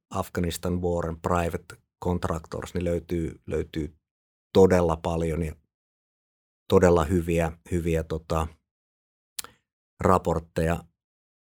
Afghanistan 0.09 0.81
War 0.81 1.09
and 1.09 1.17
Private 1.21 1.75
Contractors, 2.03 2.73
niin 2.73 2.85
löytyy, 2.85 3.41
löytyy 3.47 3.95
todella 4.53 4.97
paljon 4.97 5.43
ja 5.43 5.55
todella 6.67 7.03
hyviä, 7.03 7.51
hyviä 7.71 8.03
tota, 8.03 8.47
raportteja, 9.99 10.83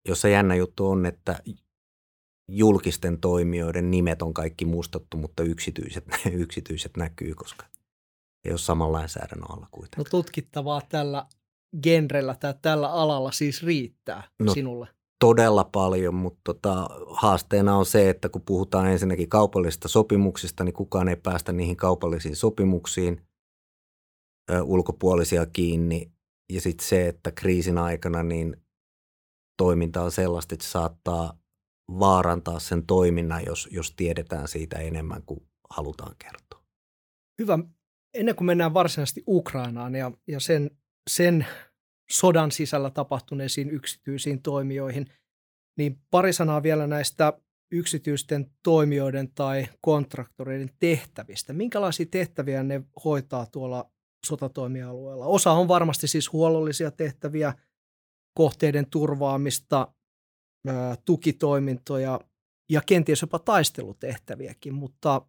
jossa 0.08 0.28
jännä 0.28 0.54
juttu 0.54 0.86
on, 0.88 1.06
että 1.06 1.40
julkisten 2.48 3.20
toimijoiden 3.20 3.90
nimet 3.90 4.22
on 4.22 4.34
kaikki 4.34 4.64
mustattu, 4.64 5.16
mutta 5.16 5.42
yksityiset, 5.42 6.04
yksityiset 6.32 6.96
näkyy, 6.96 7.34
koska 7.34 7.66
ei 8.44 8.52
ole 8.52 8.58
saman 8.58 8.92
lainsäädännön 8.92 9.50
alla 9.50 9.68
kuitenkaan. 9.70 10.04
No 10.04 10.10
tutkittavaa 10.10 10.82
tällä 10.88 11.26
genrellä 11.82 12.34
tai 12.34 12.54
tällä 12.62 12.92
alalla 12.92 13.32
siis 13.32 13.62
riittää 13.62 14.22
no, 14.38 14.54
sinulle? 14.54 14.95
Todella 15.18 15.64
paljon, 15.64 16.14
mutta 16.14 16.40
tota, 16.44 16.88
haasteena 17.06 17.76
on 17.76 17.86
se, 17.86 18.10
että 18.10 18.28
kun 18.28 18.42
puhutaan 18.42 18.86
ensinnäkin 18.86 19.28
kaupallisista 19.28 19.88
sopimuksista, 19.88 20.64
niin 20.64 20.72
kukaan 20.72 21.08
ei 21.08 21.16
päästä 21.16 21.52
niihin 21.52 21.76
kaupallisiin 21.76 22.36
sopimuksiin 22.36 23.26
ö, 24.50 24.62
ulkopuolisia 24.62 25.46
kiinni. 25.46 26.12
Ja 26.52 26.60
sitten 26.60 26.86
se, 26.86 27.08
että 27.08 27.32
kriisin 27.32 27.78
aikana 27.78 28.22
niin 28.22 28.56
toiminta 29.56 30.02
on 30.02 30.12
sellaista, 30.12 30.54
että 30.54 30.64
se 30.64 30.70
saattaa 30.70 31.38
vaarantaa 31.90 32.60
sen 32.60 32.86
toiminnan, 32.86 33.44
jos, 33.46 33.68
jos 33.70 33.92
tiedetään 33.92 34.48
siitä 34.48 34.78
enemmän 34.78 35.22
kuin 35.22 35.40
halutaan 35.70 36.16
kertoa. 36.18 36.62
Hyvä. 37.38 37.58
Ennen 38.14 38.36
kuin 38.36 38.46
mennään 38.46 38.74
varsinaisesti 38.74 39.22
Ukrainaan 39.28 39.94
ja, 39.94 40.12
ja 40.28 40.40
sen, 40.40 40.70
sen 41.10 41.46
sodan 42.10 42.52
sisällä 42.52 42.90
tapahtuneisiin 42.90 43.70
yksityisiin 43.70 44.42
toimijoihin, 44.42 45.06
niin 45.78 45.98
pari 46.10 46.32
sanaa 46.32 46.62
vielä 46.62 46.86
näistä 46.86 47.32
yksityisten 47.72 48.50
toimijoiden 48.62 49.32
tai 49.34 49.66
kontraktoreiden 49.80 50.70
tehtävistä. 50.78 51.52
Minkälaisia 51.52 52.06
tehtäviä 52.10 52.62
ne 52.62 52.82
hoitaa 53.04 53.46
tuolla 53.46 53.90
sotatoimialueella? 54.26 55.26
Osa 55.26 55.52
on 55.52 55.68
varmasti 55.68 56.08
siis 56.08 56.32
huollollisia 56.32 56.90
tehtäviä, 56.90 57.54
kohteiden 58.34 58.90
turvaamista, 58.90 59.94
tukitoimintoja 61.04 62.20
ja 62.70 62.80
kenties 62.86 63.20
jopa 63.22 63.38
taistelutehtäviäkin, 63.38 64.74
mutta 64.74 65.26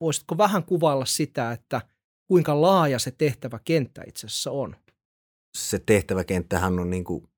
voisitko 0.00 0.38
vähän 0.38 0.64
kuvailla 0.64 1.04
sitä, 1.04 1.52
että 1.52 1.80
kuinka 2.28 2.60
laaja 2.60 2.98
se 2.98 3.10
tehtäväkenttä 3.10 4.02
itse 4.06 4.26
asiassa 4.26 4.50
on? 4.50 4.76
Se 5.56 5.78
tehtäväkenttähän 5.78 6.78
on 6.78 6.90
niin 6.90 7.04
kuin 7.04 7.32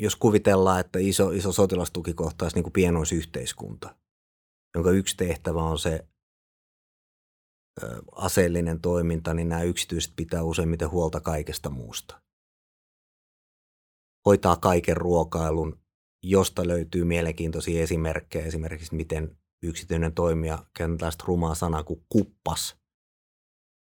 jos 0.00 0.16
kuvitellaan, 0.16 0.80
että 0.80 0.98
iso, 0.98 1.30
iso 1.30 1.52
sotilastukikohta 1.52 2.44
olisi 2.44 2.60
niin 2.60 2.72
pienoisyhteiskunta, 2.72 3.96
jonka 4.74 4.90
yksi 4.90 5.16
tehtävä 5.16 5.62
on 5.62 5.78
se 5.78 6.08
ö, 7.82 8.02
aseellinen 8.12 8.80
toiminta, 8.80 9.34
niin 9.34 9.48
nämä 9.48 9.62
yksityiset 9.62 10.12
pitää 10.16 10.42
useimmiten 10.42 10.90
huolta 10.90 11.20
kaikesta 11.20 11.70
muusta. 11.70 12.22
Hoitaa 14.26 14.56
kaiken 14.56 14.96
ruokailun, 14.96 15.80
josta 16.22 16.66
löytyy 16.66 17.04
mielenkiintoisia 17.04 17.82
esimerkkejä, 17.82 18.46
esimerkiksi 18.46 18.94
miten 18.94 19.38
yksityinen 19.62 20.14
toimija, 20.14 20.66
käytetään 20.76 20.98
tällaista 20.98 21.24
rumaa 21.26 21.54
sanaa 21.54 21.84
kuin 21.84 22.06
kuppas, 22.08 22.76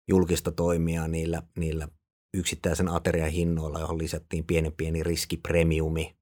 julkista 0.09 0.51
toimia 0.51 1.07
niillä, 1.07 1.43
niillä 1.57 1.87
yksittäisen 2.33 2.89
aterian 2.89 3.29
hinnoilla, 3.29 3.79
johon 3.79 3.97
lisättiin 3.97 4.43
pienen 4.45 4.73
pieni 4.73 5.03
riskipremiumi. 5.03 6.15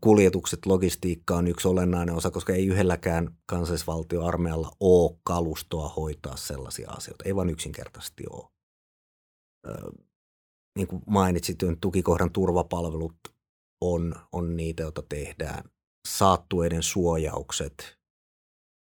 Kuljetukset, 0.00 0.66
logistiikka 0.66 1.36
on 1.36 1.46
yksi 1.46 1.68
olennainen 1.68 2.14
osa, 2.14 2.30
koska 2.30 2.52
ei 2.52 2.66
yhdelläkään 2.66 3.36
kansallisvaltioarmeijalla 3.46 4.72
ole 4.80 5.18
kalustoa 5.24 5.88
hoitaa 5.88 6.36
sellaisia 6.36 6.90
asioita. 6.90 7.24
Ei 7.24 7.36
vain 7.36 7.50
yksinkertaisesti 7.50 8.24
ole. 8.30 8.50
Niin 10.78 10.88
kuin 10.88 11.02
mainitsit, 11.06 11.58
tukikohdan 11.80 12.32
turvapalvelut 12.32 13.16
on, 13.80 14.14
on 14.32 14.56
niitä, 14.56 14.82
joita 14.82 15.02
tehdään. 15.08 15.64
Saattueiden 16.08 16.82
suojaukset, 16.82 17.95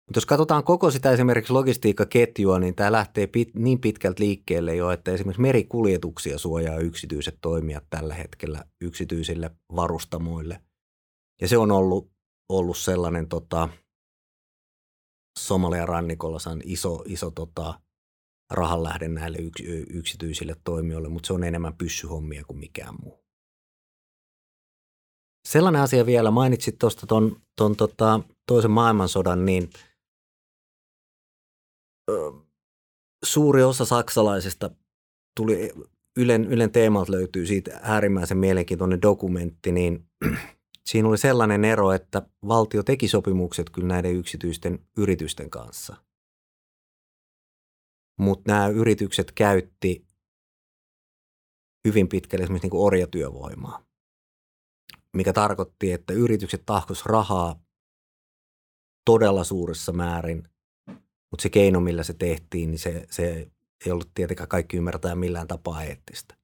mutta 0.10 0.18
jos 0.18 0.26
katsotaan 0.26 0.64
koko 0.64 0.92
sitä 0.92 1.12
esimerkiksi 1.12 1.54
logistiikkaketjua, 1.54 2.60
niin 2.60 2.76
tämä 2.76 2.92
lähtee 2.92 3.28
pit, 3.28 3.56
niin 3.56 3.80
pitkältä 3.80 4.24
liikkeelle 4.24 4.76
jo, 4.76 4.92
että 4.92 5.12
esimerkiksi 5.12 5.42
merikuljetuksia 5.42 6.38
suojaa 6.38 6.78
yksityiset 6.78 7.38
toimijat 7.42 7.84
tällä 7.90 8.14
hetkellä 8.14 8.66
yksityisille 8.82 9.52
varustamoille. 9.76 10.62
Ja 11.42 11.48
se 11.48 11.58
on 11.58 11.72
ollut, 11.72 12.12
ollut 12.50 12.78
sellainen 12.78 13.28
tota, 13.28 13.70
Somalian 15.40 15.88
rannikolla 15.88 16.52
on 16.52 16.62
iso, 16.64 17.04
iso 17.06 17.32
tota, 17.32 17.80
rahanlähde 18.52 19.08
näille 19.08 19.38
yks, 19.38 19.62
yksityisille 19.90 20.56
toimijoille, 20.64 21.10
mutta 21.10 21.28
se 21.28 21.34
on 21.34 21.44
enemmän 21.44 21.78
pyssyhommia 21.78 22.44
kuin 22.48 22.60
mikään 22.60 22.96
muu. 23.04 23.20
Sellainen 25.48 25.82
asia 25.82 26.06
vielä, 26.06 26.32
mainitsit 26.32 26.78
tuosta 26.80 27.08
ton 27.56 27.76
tota, 27.76 28.20
toisen 28.48 28.72
maailmansodan, 28.72 29.46
niin– 29.46 29.70
suuri 33.26 33.64
osa 33.64 33.86
saksalaisista 33.86 34.70
tuli, 35.36 35.72
Ylen, 36.18 36.46
Ylen 36.46 36.72
teemalta 36.72 37.12
löytyy 37.12 37.46
siitä 37.46 37.80
äärimmäisen 37.84 38.38
mielenkiintoinen 38.38 39.02
dokumentti, 39.02 39.72
niin 39.72 40.10
siinä 40.90 41.08
oli 41.08 41.18
sellainen 41.18 41.66
ero, 41.66 41.92
että 41.92 42.22
valtio 42.48 42.84
teki 42.84 43.08
sopimukset 43.08 43.70
kyllä 43.70 43.88
näiden 43.88 44.16
yksityisten 44.16 44.88
yritysten 44.98 45.50
kanssa. 45.50 45.96
Mutta 48.20 48.52
nämä 48.52 48.68
yritykset 48.68 49.32
käytti 49.32 50.08
hyvin 51.88 52.10
pitkälle 52.10 52.44
esimerkiksi 52.44 52.66
niin 52.66 52.72
kuin 52.72 52.86
orjatyövoimaa, 52.86 53.86
mikä 55.16 55.34
tarkoitti, 55.34 55.92
että 55.92 56.14
yritykset 56.14 56.64
tahkos 56.66 57.06
rahaa 57.06 57.64
todella 59.06 59.44
suuressa 59.44 59.92
määrin 59.92 60.49
mutta 61.32 61.44
se 61.44 61.50
keino, 61.50 61.80
millä 61.80 62.04
se 62.04 62.14
tehtiin, 62.14 62.72
niin 62.72 62.80
se, 62.80 63.06
se 63.10 63.52
ei 63.86 63.92
ollut 63.92 64.12
tietenkään 64.14 64.50
kaikki 64.50 64.78
ymmärtää 64.78 65.16
millään 65.16 65.48
tapaa 65.48 65.84
eettistä. 65.84 66.36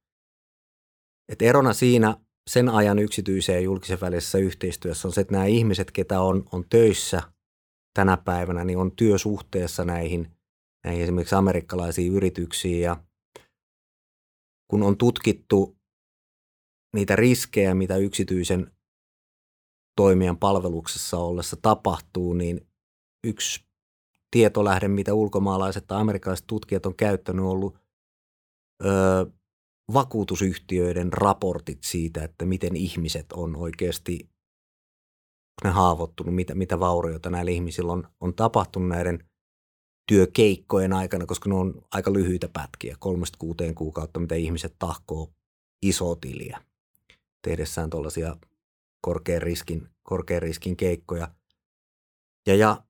Et 1.29 1.41
erona 1.41 1.73
siinä 1.73 2.17
sen 2.49 2.69
ajan 2.69 2.99
yksityiseen 2.99 3.55
ja 3.55 3.61
julkisen 3.61 4.01
välisessä 4.01 4.37
yhteistyössä 4.37 5.07
on 5.07 5.11
se, 5.11 5.21
että 5.21 5.31
nämä 5.31 5.45
ihmiset, 5.45 5.91
ketä 5.91 6.21
on, 6.21 6.45
on 6.51 6.65
töissä 6.69 7.21
tänä 7.93 8.17
päivänä, 8.17 8.63
niin 8.63 8.77
on 8.77 8.95
työsuhteessa 8.95 9.85
näihin, 9.85 10.31
näihin 10.83 11.03
esimerkiksi 11.03 11.35
amerikkalaisiin 11.35 12.13
yrityksiin 12.13 12.81
ja 12.81 13.03
kun 14.67 14.83
on 14.83 14.97
tutkittu 14.97 15.77
niitä 16.95 17.15
riskejä, 17.15 17.75
mitä 17.75 17.97
yksityisen 17.97 18.71
toimijan 19.97 20.37
palveluksessa 20.37 21.17
ollessa 21.17 21.57
tapahtuu, 21.61 22.33
niin 22.33 22.67
yksi 23.23 23.65
tietolähde, 24.35 24.87
mitä 24.87 25.13
ulkomaalaiset 25.13 25.87
tai 25.87 26.01
amerikkalaiset 26.01 26.47
tutkijat 26.47 26.85
on 26.85 26.95
käyttänyt, 26.95 27.45
on 27.45 27.51
ollut 27.51 27.79
ö, 28.85 29.25
vakuutusyhtiöiden 29.93 31.13
raportit 31.13 31.83
siitä, 31.83 32.23
että 32.23 32.45
miten 32.45 32.75
ihmiset 32.75 33.31
on 33.33 33.55
oikeasti 33.55 34.29
ne 35.63 35.69
haavoittunut, 35.69 36.35
mitä, 36.35 36.55
mitä 36.55 36.79
vaurioita 36.79 37.29
näillä 37.29 37.51
ihmisillä 37.51 37.91
on, 37.91 38.07
on 38.19 38.33
tapahtunut 38.33 38.89
näiden 38.89 39.29
työkeikkojen 40.11 40.93
aikana, 40.93 41.25
koska 41.25 41.49
ne 41.49 41.55
on 41.55 41.81
aika 41.91 42.13
lyhyitä 42.13 42.49
pätkiä, 42.53 42.95
kolmesta 42.99 43.37
kuuteen 43.37 43.75
kuukautta, 43.75 44.19
mitä 44.19 44.35
ihmiset 44.35 44.75
tahkoo 44.79 45.33
iso 45.81 46.15
tiliä 46.15 46.61
tehdessään 47.41 47.89
tuollaisia 47.89 48.35
korkean 49.01 49.41
riskin, 49.41 49.89
korkean 50.03 50.41
riskin 50.41 50.77
keikkoja. 50.77 51.27
Ja, 52.47 52.55
ja 52.55 52.83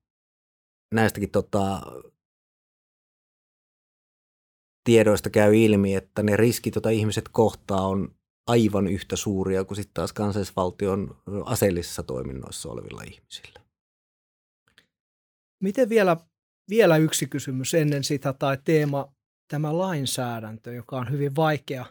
näistäkin 0.94 1.30
tota, 1.30 1.80
tiedoista 4.84 5.30
käy 5.30 5.56
ilmi, 5.56 5.94
että 5.94 6.22
ne 6.22 6.36
riskit, 6.36 6.74
joita 6.74 6.90
ihmiset 6.90 7.28
kohtaa, 7.28 7.86
on 7.86 8.14
aivan 8.46 8.86
yhtä 8.86 9.16
suuria 9.16 9.64
kuin 9.64 9.76
sitten 9.76 9.94
taas 9.94 10.12
kansallisvaltion 10.12 11.22
aseellisissa 11.44 12.02
toiminnoissa 12.02 12.68
olevilla 12.68 13.02
ihmisillä. 13.02 13.60
Miten 15.62 15.88
vielä, 15.88 16.16
vielä 16.70 16.96
yksi 16.96 17.26
kysymys 17.26 17.74
ennen 17.74 18.04
sitä 18.04 18.32
tai 18.32 18.58
teema, 18.64 19.12
tämä 19.50 19.78
lainsäädäntö, 19.78 20.72
joka 20.72 20.96
on 20.96 21.10
hyvin 21.10 21.36
vaikea 21.36 21.86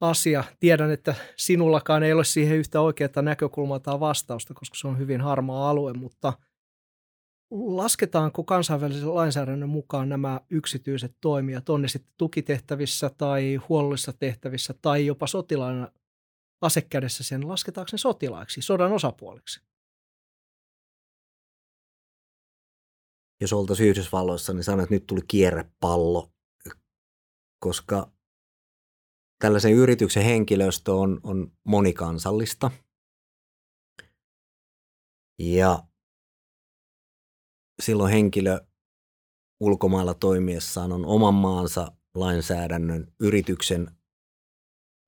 asia. 0.00 0.44
Tiedän, 0.60 0.90
että 0.90 1.14
sinullakaan 1.36 2.02
ei 2.02 2.12
ole 2.12 2.24
siihen 2.24 2.56
yhtä 2.56 2.80
oikeaa 2.80 3.22
näkökulmaa 3.22 3.80
tai 3.80 4.00
vastausta, 4.00 4.54
koska 4.54 4.76
se 4.76 4.88
on 4.88 4.98
hyvin 4.98 5.20
harmaa 5.20 5.70
alue, 5.70 5.92
mutta– 5.92 6.32
lasketaanko 7.50 8.44
kansainvälisen 8.44 9.14
lainsäädännön 9.14 9.68
mukaan 9.68 10.08
nämä 10.08 10.40
yksityiset 10.50 11.16
toimijat, 11.20 11.68
on 11.68 11.82
ne 11.82 11.88
sitten 11.88 12.14
tukitehtävissä 12.18 13.10
tai 13.18 13.56
huollollisissa 13.68 14.12
tehtävissä 14.12 14.74
tai 14.82 15.06
jopa 15.06 15.26
sotilaana 15.26 15.92
asekädessä 16.60 17.24
sen, 17.24 17.48
lasketaanko 17.48 17.88
ne 17.92 17.98
sotilaiksi, 17.98 18.62
sodan 18.62 18.92
osapuoliksi? 18.92 19.60
Jos 23.40 23.52
oltaisiin 23.52 23.88
Yhdysvalloissa, 23.88 24.52
niin 24.52 24.64
sanoin, 24.64 24.82
että 24.82 24.94
nyt 24.94 25.06
tuli 25.06 25.20
kierrepallo, 25.28 26.32
koska 27.58 28.12
tällaisen 29.38 29.72
yrityksen 29.72 30.24
henkilöstö 30.24 30.94
on, 30.94 31.20
on 31.22 31.52
monikansallista. 31.64 32.70
Ja 35.38 35.82
silloin 37.82 38.12
henkilö 38.12 38.60
ulkomailla 39.60 40.14
toimiessaan 40.14 40.92
on 40.92 41.06
oman 41.06 41.34
maansa 41.34 41.92
lainsäädännön, 42.14 43.12
yrityksen 43.20 43.90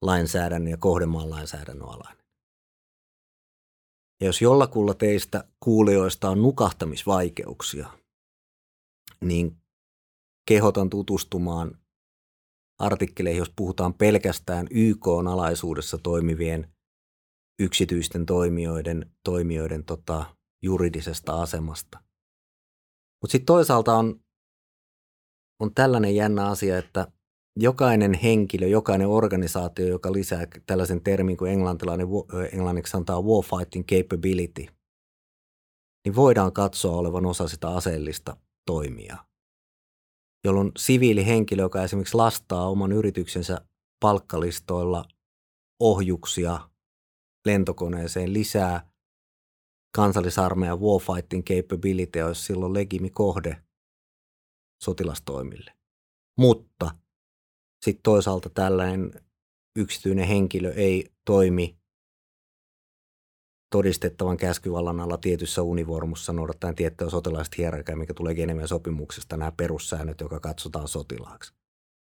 lainsäädännön 0.02 0.70
ja 0.70 0.76
kohdemaan 0.76 1.30
lainsäädännön 1.30 1.88
alainen. 1.88 2.24
Ja 4.20 4.26
jos 4.26 4.42
jollakulla 4.42 4.94
teistä 4.94 5.44
kuulijoista 5.60 6.30
on 6.30 6.42
nukahtamisvaikeuksia, 6.42 7.90
niin 9.20 9.56
kehotan 10.48 10.90
tutustumaan 10.90 11.78
artikkeleihin, 12.78 13.38
jos 13.38 13.52
puhutaan 13.56 13.94
pelkästään 13.94 14.66
YK-alaisuudessa 14.70 15.98
toimivien 15.98 16.72
yksityisten 17.58 18.26
toimijoiden, 18.26 19.10
toimijoiden 19.24 19.84
tota, 19.84 20.36
juridisesta 20.62 21.42
asemasta. 21.42 22.05
Mutta 23.22 23.32
sitten 23.32 23.46
toisaalta 23.46 23.94
on, 23.94 24.20
on 25.60 25.74
tällainen 25.74 26.16
jännä 26.16 26.46
asia, 26.48 26.78
että 26.78 27.12
jokainen 27.56 28.14
henkilö, 28.14 28.66
jokainen 28.66 29.08
organisaatio, 29.08 29.86
joka 29.86 30.12
lisää 30.12 30.46
tällaisen 30.66 31.02
termin 31.02 31.36
kuin 31.36 31.52
englantilainen, 31.52 32.06
englanniksi 32.52 32.90
sanotaan 32.90 33.24
warfighting 33.24 33.84
capability, 33.84 34.66
niin 36.04 36.16
voidaan 36.16 36.52
katsoa 36.52 36.96
olevan 36.96 37.26
osa 37.26 37.48
sitä 37.48 37.68
aseellista 37.68 38.36
toimia, 38.66 39.16
jolloin 40.44 40.72
siviilihenkilö, 40.78 41.62
joka 41.62 41.82
esimerkiksi 41.82 42.16
lastaa 42.16 42.68
oman 42.68 42.92
yrityksensä 42.92 43.60
palkkalistoilla 44.00 45.04
ohjuksia 45.80 46.70
lentokoneeseen 47.46 48.32
lisää 48.32 48.90
kansallisarmeijan 49.96 50.80
warfighting 50.80 51.44
capability 51.44 52.20
olisi 52.20 52.42
silloin 52.42 52.74
legimi 52.74 53.10
kohde 53.10 53.56
sotilastoimille. 54.82 55.72
Mutta 56.38 56.90
sitten 57.84 58.02
toisaalta 58.02 58.50
tällainen 58.50 59.20
yksityinen 59.76 60.28
henkilö 60.28 60.72
ei 60.72 61.12
toimi 61.24 61.78
todistettavan 63.72 64.36
käskyvallan 64.36 65.00
alla 65.00 65.16
tietyssä 65.16 65.62
univormussa 65.62 66.32
noudattaen 66.32 66.74
tiettyä 66.74 67.10
sotilaista 67.10 67.54
hierarkiaa, 67.58 67.98
mikä 67.98 68.14
tulee 68.14 68.34
Geneven 68.34 68.68
sopimuksesta, 68.68 69.36
nämä 69.36 69.52
perussäännöt, 69.52 70.20
joka 70.20 70.40
katsotaan 70.40 70.88
sotilaaksi. 70.88 71.54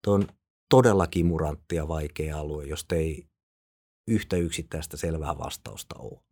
Tuo 0.04 0.13
on 0.13 0.28
todella 0.69 1.08
kimurantti 1.08 1.76
ja 1.76 1.88
vaikea 1.88 2.38
alue, 2.38 2.65
josta 2.65 2.95
ei 2.95 3.28
yhtä 4.08 4.38
yksittäistä 4.38 4.97
selvää 4.97 5.38
vastausta 5.38 5.95
ole. 6.00 6.26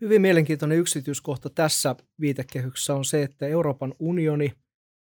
Hyvin 0.00 0.20
mielenkiintoinen 0.22 0.78
yksityiskohta 0.78 1.50
tässä 1.50 1.96
viitekehyksessä 2.20 2.94
on 2.94 3.04
se, 3.04 3.22
että 3.22 3.46
Euroopan 3.46 3.94
unioni, 3.98 4.52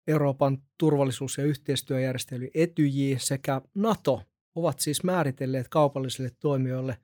Euroopan 0.08 0.58
turvallisuus- 0.78 1.38
ja 1.38 1.44
yhteistyöjärjestely 1.44 2.50
Etyj 2.54 3.16
sekä 3.18 3.62
NATO 3.76 4.22
ovat 4.56 4.80
siis 4.80 5.04
määritelleet 5.04 5.68
kaupallisille 5.70 6.32
toimijoille 6.40 6.98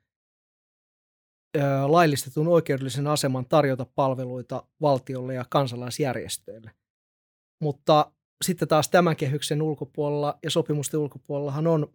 laillistetun 1.86 2.48
oikeudellisen 2.48 3.06
aseman 3.06 3.46
tarjota 3.46 3.86
palveluita 3.94 4.66
valtiolle 4.80 5.34
ja 5.34 5.44
kansalaisjärjestöille. 5.50 6.70
Mutta 7.62 8.12
sitten 8.44 8.68
taas 8.68 8.88
tämän 8.88 9.16
kehyksen 9.16 9.62
ulkopuolella 9.62 10.38
ja 10.42 10.50
sopimusten 10.50 11.00
ulkopuolellahan 11.00 11.66
on 11.66 11.92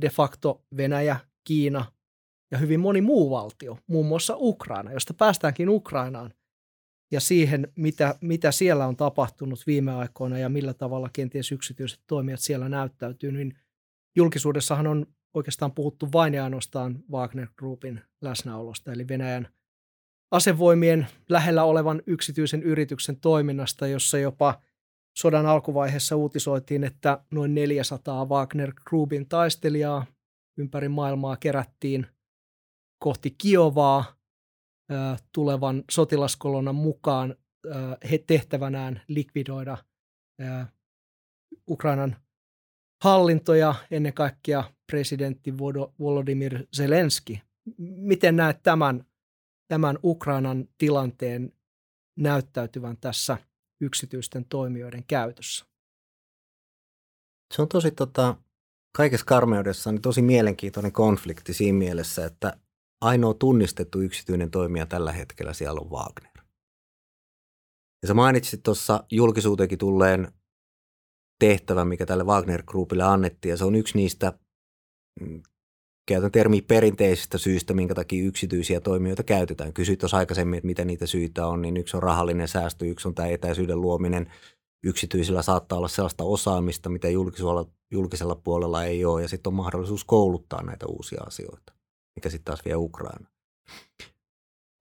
de 0.00 0.08
facto 0.08 0.64
Venäjä, 0.76 1.20
Kiina 1.44 1.92
ja 2.50 2.58
hyvin 2.58 2.80
moni 2.80 3.00
muu 3.00 3.30
valtio, 3.30 3.78
muun 3.86 4.06
muassa 4.06 4.34
Ukraina, 4.38 4.92
josta 4.92 5.14
päästäänkin 5.14 5.68
Ukrainaan 5.68 6.34
ja 7.12 7.20
siihen, 7.20 7.68
mitä, 7.76 8.14
mitä 8.20 8.52
siellä 8.52 8.86
on 8.86 8.96
tapahtunut 8.96 9.66
viime 9.66 9.92
aikoina 9.92 10.38
ja 10.38 10.48
millä 10.48 10.74
tavalla 10.74 11.10
kenties 11.12 11.52
yksityiset 11.52 12.00
toimijat 12.06 12.40
siellä 12.40 12.68
näyttäytyy, 12.68 13.32
niin 13.32 13.58
julkisuudessahan 14.16 14.86
on 14.86 15.06
oikeastaan 15.34 15.72
puhuttu 15.72 16.08
vain 16.12 16.34
ja 16.34 16.44
ainoastaan 16.44 17.04
Wagner 17.12 17.48
Groupin 17.56 18.00
läsnäolosta, 18.20 18.92
eli 18.92 19.08
Venäjän 19.08 19.48
asevoimien 20.30 21.06
lähellä 21.28 21.64
olevan 21.64 22.02
yksityisen 22.06 22.62
yrityksen 22.62 23.20
toiminnasta, 23.20 23.86
jossa 23.86 24.18
jopa 24.18 24.60
sodan 25.18 25.46
alkuvaiheessa 25.46 26.16
uutisoitiin, 26.16 26.84
että 26.84 27.24
noin 27.30 27.54
400 27.54 28.28
Wagner 28.28 28.72
Groupin 28.88 29.28
taistelijaa 29.28 30.06
ympäri 30.58 30.88
maailmaa 30.88 31.36
kerättiin 31.36 32.06
kohti 33.00 33.30
Kiovaa 33.30 34.16
tulevan 35.32 35.84
sotilaskolonan 35.90 36.74
mukaan 36.74 37.36
he 38.10 38.18
tehtävänään 38.18 39.02
likvidoida 39.08 39.76
Ukrainan 41.68 42.16
hallintoja, 43.02 43.74
ennen 43.90 44.14
kaikkea 44.14 44.64
presidentti 44.86 45.58
Volodymyr 45.98 46.66
Zelenski. 46.76 47.42
Miten 47.78 48.36
näet 48.36 48.62
tämän, 48.62 49.04
tämän 49.68 49.98
Ukrainan 50.04 50.68
tilanteen 50.78 51.52
näyttäytyvän 52.16 52.96
tässä 52.96 53.36
yksityisten 53.80 54.44
toimijoiden 54.44 55.04
käytössä? 55.04 55.64
Se 57.54 57.62
on 57.62 57.68
tosi 57.68 57.90
tota, 57.90 58.36
kaikessa 58.96 59.26
karmeudessaan 59.26 59.94
niin 59.94 60.02
tosi 60.02 60.22
mielenkiintoinen 60.22 60.92
konflikti 60.92 61.54
siinä 61.54 61.78
mielessä, 61.78 62.26
että 62.26 62.56
ainoa 63.00 63.34
tunnistettu 63.34 64.00
yksityinen 64.00 64.50
toimija 64.50 64.86
tällä 64.86 65.12
hetkellä 65.12 65.52
siellä 65.52 65.80
on 65.80 65.90
Wagner. 65.90 66.44
Ja 68.02 68.08
sä 68.08 68.14
mainitsit 68.14 68.62
tuossa 68.62 69.04
julkisuuteenkin 69.10 69.78
tulleen 69.78 70.32
tehtävä, 71.38 71.84
mikä 71.84 72.06
tälle 72.06 72.24
Wagner 72.24 72.62
Groupille 72.62 73.02
annettiin, 73.02 73.50
ja 73.50 73.56
se 73.56 73.64
on 73.64 73.74
yksi 73.74 73.96
niistä, 73.96 74.32
mm, 75.20 75.42
käytän 76.08 76.32
termiä 76.32 76.62
perinteisistä 76.68 77.38
syistä, 77.38 77.74
minkä 77.74 77.94
takia 77.94 78.24
yksityisiä 78.24 78.80
toimijoita 78.80 79.22
käytetään. 79.22 79.72
Kysyit 79.72 79.98
tuossa 79.98 80.16
aikaisemmin, 80.16 80.56
että 80.56 80.66
mitä 80.66 80.84
niitä 80.84 81.06
syitä 81.06 81.46
on, 81.46 81.62
niin 81.62 81.76
yksi 81.76 81.96
on 81.96 82.02
rahallinen 82.02 82.48
säästö, 82.48 82.84
yksi 82.84 83.08
on 83.08 83.14
tämä 83.14 83.28
etäisyyden 83.28 83.80
luominen. 83.80 84.32
Yksityisillä 84.84 85.42
saattaa 85.42 85.78
olla 85.78 85.88
sellaista 85.88 86.24
osaamista, 86.24 86.88
mitä 86.88 87.08
julkisella, 87.08 87.66
julkisella 87.90 88.34
puolella 88.34 88.84
ei 88.84 89.04
ole, 89.04 89.22
ja 89.22 89.28
sitten 89.28 89.50
on 89.50 89.54
mahdollisuus 89.54 90.04
kouluttaa 90.04 90.62
näitä 90.62 90.86
uusia 90.86 91.22
asioita, 91.26 91.72
mikä 92.16 92.30
sitten 92.30 92.44
taas 92.44 92.64
vie 92.64 92.76
Ukraina. 92.76 93.30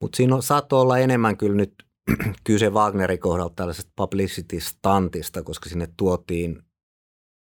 Mutta 0.01 0.17
siinä 0.17 0.35
on, 0.35 0.43
saattoi 0.43 0.81
olla 0.81 0.97
enemmän 0.97 1.37
kyllä 1.37 1.55
nyt 1.55 1.85
kyse 2.43 2.69
Wagnerin 2.69 3.19
kohdalta 3.19 3.55
tällaisesta 3.55 3.91
publicity-stantista, 3.95 5.43
koska 5.43 5.69
sinne 5.69 5.87
tuotiin 5.97 6.63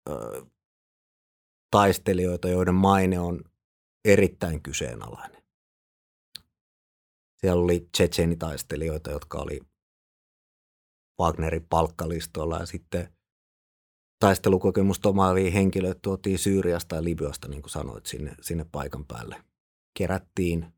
ö, 0.09 0.45
taistelijoita, 1.71 2.49
joiden 2.49 2.75
maine 2.75 3.19
on 3.19 3.41
erittäin 4.05 4.61
kyseenalainen. 4.61 5.43
Siellä 7.41 7.63
oli 7.63 7.89
tsetseenitaistelijoita, 7.91 9.11
jotka 9.11 9.37
oli 9.37 9.59
Wagnerin 11.19 11.67
palkkalistoilla 11.69 12.59
ja 12.59 12.65
sitten 12.65 13.13
taistelukokemusta 14.19 15.09
omaavia 15.09 15.51
henkilöitä 15.51 15.99
tuotiin 16.01 16.39
Syyriasta 16.39 16.95
ja 16.95 17.03
Libyasta, 17.03 17.47
niin 17.47 17.61
kuin 17.61 17.71
sanoit, 17.71 18.05
sinne, 18.05 18.35
sinne 18.41 18.65
paikan 18.71 19.05
päälle. 19.05 19.43
Kerättiin 19.97 20.73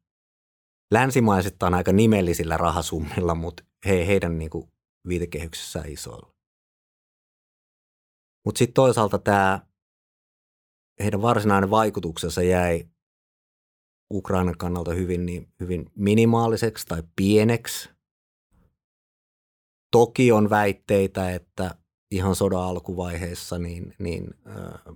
länsimaisittain 0.94 1.74
aika 1.74 1.92
nimellisillä 1.92 2.58
rahasummilla, 2.58 3.36
mutta 3.36 3.64
he, 3.86 4.08
heidän 4.08 4.38
niin 4.38 4.50
kuin 4.50 4.72
viitekehyksessään 5.08 5.90
isoilla. 5.90 6.34
Mutta 8.46 8.60
sitten 8.60 8.74
toisaalta 8.74 9.20
tämä 9.20 9.68
heidän 11.04 11.22
varsinainen 11.22 11.70
vaikutuksensa 11.70 12.42
jäi 12.42 12.88
Ukrainan 14.14 14.58
kannalta 14.58 14.94
hyvin, 14.94 15.26
niin, 15.26 15.54
hyvin 15.60 15.92
minimaaliseksi 15.96 16.86
tai 16.86 17.04
pieneksi. 17.16 17.90
Toki 19.92 20.32
on 20.32 20.50
väitteitä, 20.50 21.32
että 21.32 21.76
ihan 22.12 22.36
sodan 22.36 22.64
alkuvaiheessa 22.64 23.58
niin, 23.58 23.96
niin 24.00 24.34
äh, 24.48 24.96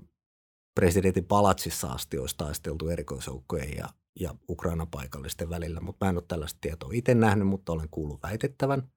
presidentin 0.80 1.26
palatsissa 1.26 1.92
asti 1.92 2.18
olisi 2.18 2.38
taisteltu 2.38 2.90
erikoisjoukkojen 2.90 3.78
ja 3.78 3.90
ja 4.20 4.36
Ukrainan 4.50 4.88
paikallisten 4.88 5.50
välillä, 5.50 5.80
mutta 5.80 6.06
mä 6.06 6.10
en 6.10 6.18
ole 6.18 6.24
tällaista 6.28 6.58
tietoa 6.62 6.90
itse 6.94 7.16
nähnyt, 7.16 7.48
mutta 7.48 7.72
olen 7.72 7.90
kuullut 7.92 8.24
väitettävän. 8.24 8.92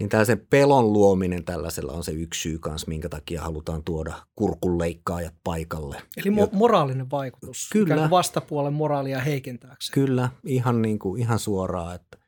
Niin 0.00 0.08
tällaisen 0.08 0.46
pelon 0.50 0.92
luominen 0.92 1.44
tällaisella 1.44 1.92
on 1.92 2.04
se 2.04 2.12
yksi 2.12 2.40
syy 2.40 2.58
kanssa, 2.58 2.88
minkä 2.88 3.08
takia 3.08 3.42
halutaan 3.42 3.84
tuoda 3.84 4.14
kurkunleikkaajat 4.36 5.34
paikalle. 5.44 6.02
Eli 6.16 6.36
mo- 6.36 6.48
moraalinen 6.52 7.10
vaikutus, 7.10 7.68
kyllä. 7.72 8.10
vastapuolen 8.10 8.72
moraalia 8.72 9.20
heikentääkseen. 9.20 9.94
Kyllä, 9.94 10.30
ihan, 10.44 10.82
niin 10.82 10.98
kuin, 10.98 11.22
ihan 11.22 11.38
suoraan, 11.38 11.94
että 11.94 12.18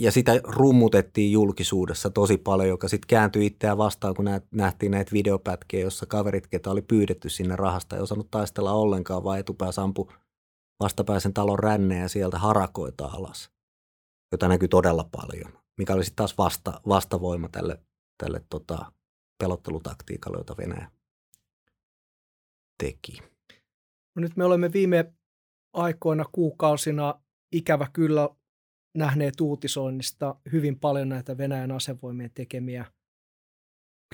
ja 0.00 0.12
sitä 0.12 0.40
rummutettiin 0.44 1.32
julkisuudessa 1.32 2.10
tosi 2.10 2.38
paljon, 2.38 2.68
joka 2.68 2.88
sitten 2.88 3.08
kääntyi 3.08 3.46
itseään 3.46 3.78
vastaan, 3.78 4.14
kun 4.14 4.24
nähtiin 4.50 4.92
näitä 4.92 5.12
videopätkiä, 5.12 5.80
jossa 5.80 6.06
kaverit, 6.06 6.46
ketä 6.46 6.70
oli 6.70 6.82
pyydetty 6.82 7.28
sinne 7.28 7.56
rahasta, 7.56 7.96
ei 7.96 8.02
osannut 8.02 8.30
taistella 8.30 8.72
ollenkaan, 8.72 9.24
vaan 9.24 9.38
etupää 9.38 9.72
sampu 9.72 10.12
vastapäisen 10.80 11.34
talon 11.34 11.58
ränneen 11.58 12.02
ja 12.02 12.08
sieltä 12.08 12.38
harakoita 12.38 13.06
alas, 13.06 13.50
jota 14.32 14.48
näkyy 14.48 14.68
todella 14.68 15.08
paljon, 15.16 15.52
mikä 15.78 15.94
oli 15.94 16.04
sitten 16.04 16.16
taas 16.16 16.38
vasta, 16.38 16.80
vastavoima 16.88 17.48
tälle, 17.48 17.80
tälle 18.18 18.44
tota, 18.50 18.92
pelottelutaktiikalle, 19.38 20.38
jota 20.38 20.56
Venäjä 20.56 20.90
teki. 22.78 23.18
No 24.16 24.20
nyt 24.20 24.36
me 24.36 24.44
olemme 24.44 24.72
viime 24.72 25.12
aikoina, 25.72 26.24
kuukausina 26.32 27.20
ikävä 27.52 27.86
kyllä 27.92 28.28
nähneet 28.94 29.40
uutisoinnista 29.40 30.40
hyvin 30.52 30.78
paljon 30.78 31.08
näitä 31.08 31.38
Venäjän 31.38 31.72
asevoimien 31.72 32.30
tekemiä 32.34 32.84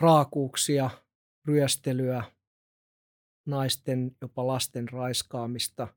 raakuuksia, 0.01 0.91
ryöstelyä, 1.45 2.25
naisten, 3.47 4.17
jopa 4.21 4.47
lasten 4.47 4.89
raiskaamista 4.89 5.89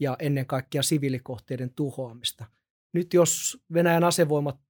ja 0.00 0.16
ennen 0.18 0.46
kaikkea 0.46 0.82
siviilikohteiden 0.82 1.74
tuhoamista. 1.74 2.44
Nyt 2.94 3.14
jos 3.14 3.62
Venäjän 3.72 4.04
asevoimat 4.04 4.60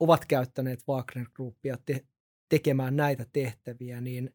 ovat 0.00 0.24
käyttäneet 0.24 0.80
Wagner 0.88 1.26
Groupia 1.34 1.76
te- 1.86 2.06
tekemään 2.48 2.96
näitä 2.96 3.26
tehtäviä, 3.32 4.00
niin 4.00 4.34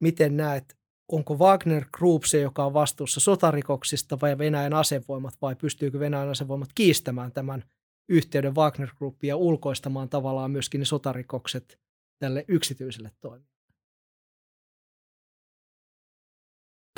miten 0.00 0.36
näet, 0.36 0.77
onko 1.12 1.34
Wagner 1.34 1.84
Group 1.92 2.24
se, 2.24 2.40
joka 2.40 2.64
on 2.64 2.74
vastuussa 2.74 3.20
sotarikoksista 3.20 4.20
vai 4.20 4.38
Venäjän 4.38 4.74
asevoimat 4.74 5.34
vai 5.42 5.56
pystyykö 5.56 5.98
Venäjän 5.98 6.28
asevoimat 6.28 6.68
kiistämään 6.74 7.32
tämän 7.32 7.64
yhteyden 8.08 8.54
Wagner 8.54 8.88
Groupiin 8.98 9.28
ja 9.28 9.36
ulkoistamaan 9.36 10.08
tavallaan 10.08 10.50
myöskin 10.50 10.78
ne 10.78 10.84
sotarikokset 10.84 11.80
tälle 12.18 12.44
yksityiselle 12.48 13.10
toimijalle. 13.20 13.48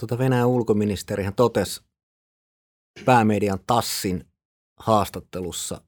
Tuota 0.00 0.18
Venäjän 0.18 0.48
ulkoministerihän 0.48 1.34
totesi 1.34 1.82
päämedian 3.04 3.58
Tassin 3.66 4.24
haastattelussa 4.80 5.80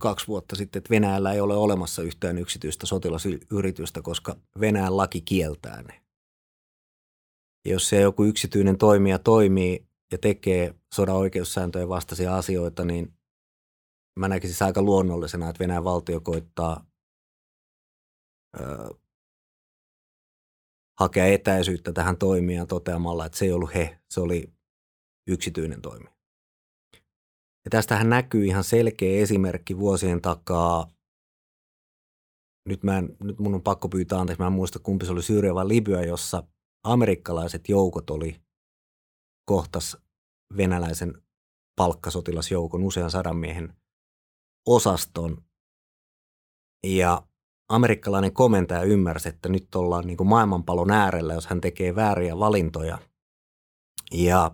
kaksi 0.00 0.26
vuotta 0.26 0.56
sitten, 0.56 0.80
että 0.80 0.90
Venäjällä 0.90 1.32
ei 1.32 1.40
ole 1.40 1.56
olemassa 1.56 2.02
yhtään 2.02 2.38
yksityistä 2.38 2.86
sotilasyritystä, 2.86 4.02
koska 4.02 4.36
Venäjän 4.60 4.96
laki 4.96 5.20
kieltää 5.20 5.82
ne. 5.82 6.05
Ja 7.66 7.72
jos 7.72 7.88
se 7.88 8.00
joku 8.00 8.24
yksityinen 8.24 8.78
toimija 8.78 9.18
toimii 9.18 9.88
ja 10.12 10.18
tekee 10.18 10.74
sodan 10.94 11.16
oikeussääntöjen 11.16 11.88
vastaisia 11.88 12.36
asioita, 12.36 12.84
niin 12.84 13.14
mä 14.18 14.28
näkisin 14.28 14.66
aika 14.66 14.82
luonnollisena, 14.82 15.48
että 15.48 15.60
Venäjän 15.60 15.84
valtio 15.84 16.20
koittaa 16.20 16.86
ö, 18.60 18.94
hakea 21.00 21.26
etäisyyttä 21.26 21.92
tähän 21.92 22.16
toimijaan 22.16 22.66
toteamalla, 22.66 23.26
että 23.26 23.38
se 23.38 23.44
ei 23.44 23.52
ollut 23.52 23.74
he, 23.74 24.00
se 24.10 24.20
oli 24.20 24.52
yksityinen 25.28 25.82
toimija. 25.82 26.16
Ja 27.64 27.70
tästähän 27.70 28.10
näkyy 28.10 28.44
ihan 28.44 28.64
selkeä 28.64 29.22
esimerkki 29.22 29.78
vuosien 29.78 30.22
takaa. 30.22 30.94
Nyt, 32.68 32.82
mä 32.82 32.98
en, 32.98 33.16
nyt 33.22 33.38
mun 33.38 33.54
on 33.54 33.62
pakko 33.62 33.88
pyytää 33.88 34.20
anteeksi, 34.20 34.42
mä 34.42 34.46
en 34.46 34.52
muista 34.52 34.78
kumpi 34.78 35.06
se 35.06 35.12
oli 35.12 35.22
Syyria 35.22 35.54
vai 35.54 35.68
Libya, 35.68 36.04
jossa 36.04 36.42
amerikkalaiset 36.86 37.68
joukot 37.68 38.10
oli 38.10 38.40
kohtas 39.44 39.96
venäläisen 40.56 41.22
palkkasotilasjoukon 41.76 42.82
usean 42.82 43.10
sadan 43.10 43.36
miehen 43.36 43.76
osaston. 44.66 45.44
Ja 46.86 47.22
amerikkalainen 47.68 48.32
komentaja 48.32 48.82
ymmärsi, 48.82 49.28
että 49.28 49.48
nyt 49.48 49.74
ollaan 49.74 50.06
niin 50.06 50.16
kuin 50.16 50.28
maailmanpalon 50.28 50.90
äärellä, 50.90 51.34
jos 51.34 51.46
hän 51.46 51.60
tekee 51.60 51.94
vääriä 51.94 52.38
valintoja. 52.38 52.98
Ja 54.12 54.50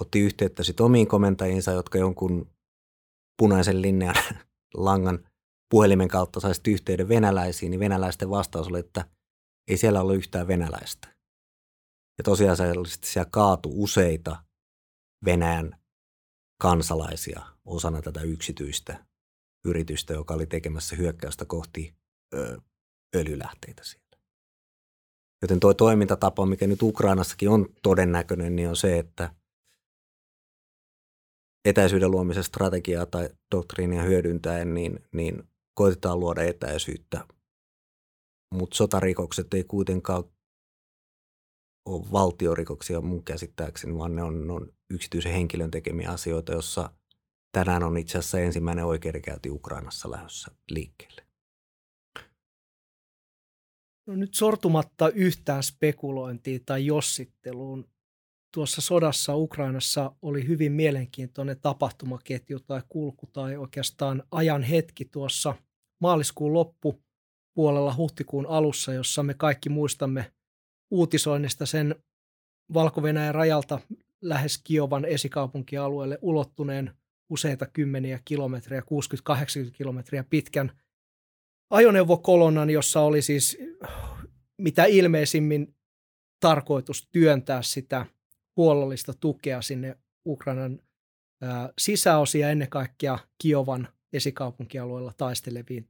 otti 0.00 0.20
yhteyttä 0.20 0.62
sitten 0.62 0.86
omiin 0.86 1.08
komentajiinsa, 1.08 1.72
jotka 1.72 1.98
jonkun 1.98 2.50
punaisen 3.38 3.82
linjan 3.82 4.14
langan 4.74 5.28
puhelimen 5.70 6.08
kautta 6.08 6.40
saisi 6.40 6.60
yhteyden 6.68 7.08
venäläisiin, 7.08 7.70
niin 7.70 7.80
venäläisten 7.80 8.30
vastaus 8.30 8.68
oli, 8.68 8.78
että 8.78 9.04
ei 9.68 9.76
siellä 9.76 10.00
ole 10.00 10.14
yhtään 10.14 10.48
venäläistä. 10.48 11.17
Ja 12.18 12.24
tosiasiallisesti 12.24 13.08
siellä 13.08 13.28
kaatu 13.32 13.70
useita 13.82 14.44
Venäjän 15.24 15.80
kansalaisia 16.62 17.42
osana 17.64 18.02
tätä 18.02 18.20
yksityistä 18.20 19.06
yritystä, 19.64 20.12
joka 20.12 20.34
oli 20.34 20.46
tekemässä 20.46 20.96
hyökkäystä 20.96 21.44
kohti 21.44 21.94
ö, 22.34 22.60
öljylähteitä 23.16 23.84
siellä. 23.84 24.08
Joten 25.42 25.60
tuo 25.60 25.74
toimintatapa, 25.74 26.46
mikä 26.46 26.66
nyt 26.66 26.82
Ukrainassakin 26.82 27.48
on 27.48 27.68
todennäköinen, 27.82 28.56
niin 28.56 28.68
on 28.68 28.76
se, 28.76 28.98
että 28.98 29.34
etäisyyden 31.64 32.10
luomisen 32.10 32.44
strategiaa 32.44 33.06
tai 33.06 33.28
doktriinia 33.54 34.02
hyödyntäen, 34.02 34.74
niin, 34.74 35.04
niin 35.12 35.48
koitetaan 35.74 36.20
luoda 36.20 36.42
etäisyyttä. 36.42 37.24
Mutta 38.54 38.76
sotarikokset 38.76 39.54
ei 39.54 39.64
kuitenkaan 39.64 40.24
ole 41.88 42.12
valtiorikoksia 42.12 43.00
mun 43.00 43.24
käsittääkseni, 43.24 43.98
vaan 43.98 44.16
ne 44.16 44.22
on, 44.22 44.46
ne 44.46 44.52
on 44.52 44.72
yksityisen 44.90 45.32
henkilön 45.32 45.70
tekemiä 45.70 46.10
asioita, 46.10 46.52
jossa 46.52 46.90
tänään 47.52 47.82
on 47.82 47.98
itse 47.98 48.18
asiassa 48.18 48.40
ensimmäinen 48.40 48.84
oikeudenkäynti 48.84 49.50
Ukrainassa 49.50 50.10
lähdössä 50.10 50.50
liikkeelle. 50.70 51.22
No 54.06 54.16
nyt 54.16 54.34
sortumatta 54.34 55.10
yhtään 55.10 55.62
spekulointiin 55.62 56.64
tai 56.66 56.86
jossitteluun. 56.86 57.88
Tuossa 58.54 58.80
sodassa 58.80 59.36
Ukrainassa 59.36 60.12
oli 60.22 60.48
hyvin 60.48 60.72
mielenkiintoinen 60.72 61.60
tapahtumaketju 61.60 62.60
tai 62.60 62.82
kulku 62.88 63.26
tai 63.26 63.56
oikeastaan 63.56 64.22
ajan 64.30 64.62
hetki 64.62 65.04
tuossa 65.04 65.54
maaliskuun 66.00 66.52
loppupuolella 66.52 67.94
huhtikuun 67.94 68.46
alussa, 68.46 68.92
jossa 68.92 69.22
me 69.22 69.34
kaikki 69.34 69.68
muistamme 69.68 70.32
uutisoinnista 70.90 71.66
sen 71.66 71.94
valko 72.74 73.02
rajalta 73.32 73.80
lähes 74.20 74.58
Kiovan 74.64 75.04
esikaupunkialueelle 75.04 76.18
ulottuneen 76.22 76.94
useita 77.28 77.66
kymmeniä 77.66 78.20
kilometrejä, 78.24 78.82
60-80 78.82 78.84
kilometriä 79.72 80.24
pitkän 80.24 80.72
ajoneuvokolonnan, 81.70 82.70
jossa 82.70 83.00
oli 83.00 83.22
siis 83.22 83.58
mitä 84.58 84.84
ilmeisimmin 84.84 85.74
tarkoitus 86.40 87.08
työntää 87.12 87.62
sitä 87.62 88.06
huollollista 88.56 89.14
tukea 89.14 89.62
sinne 89.62 89.98
Ukrainan 90.26 90.80
sisäosia 91.78 92.50
ennen 92.50 92.70
kaikkea 92.70 93.18
Kiovan 93.38 93.88
esikaupunkialueella 94.12 95.12
taisteleviin 95.16 95.88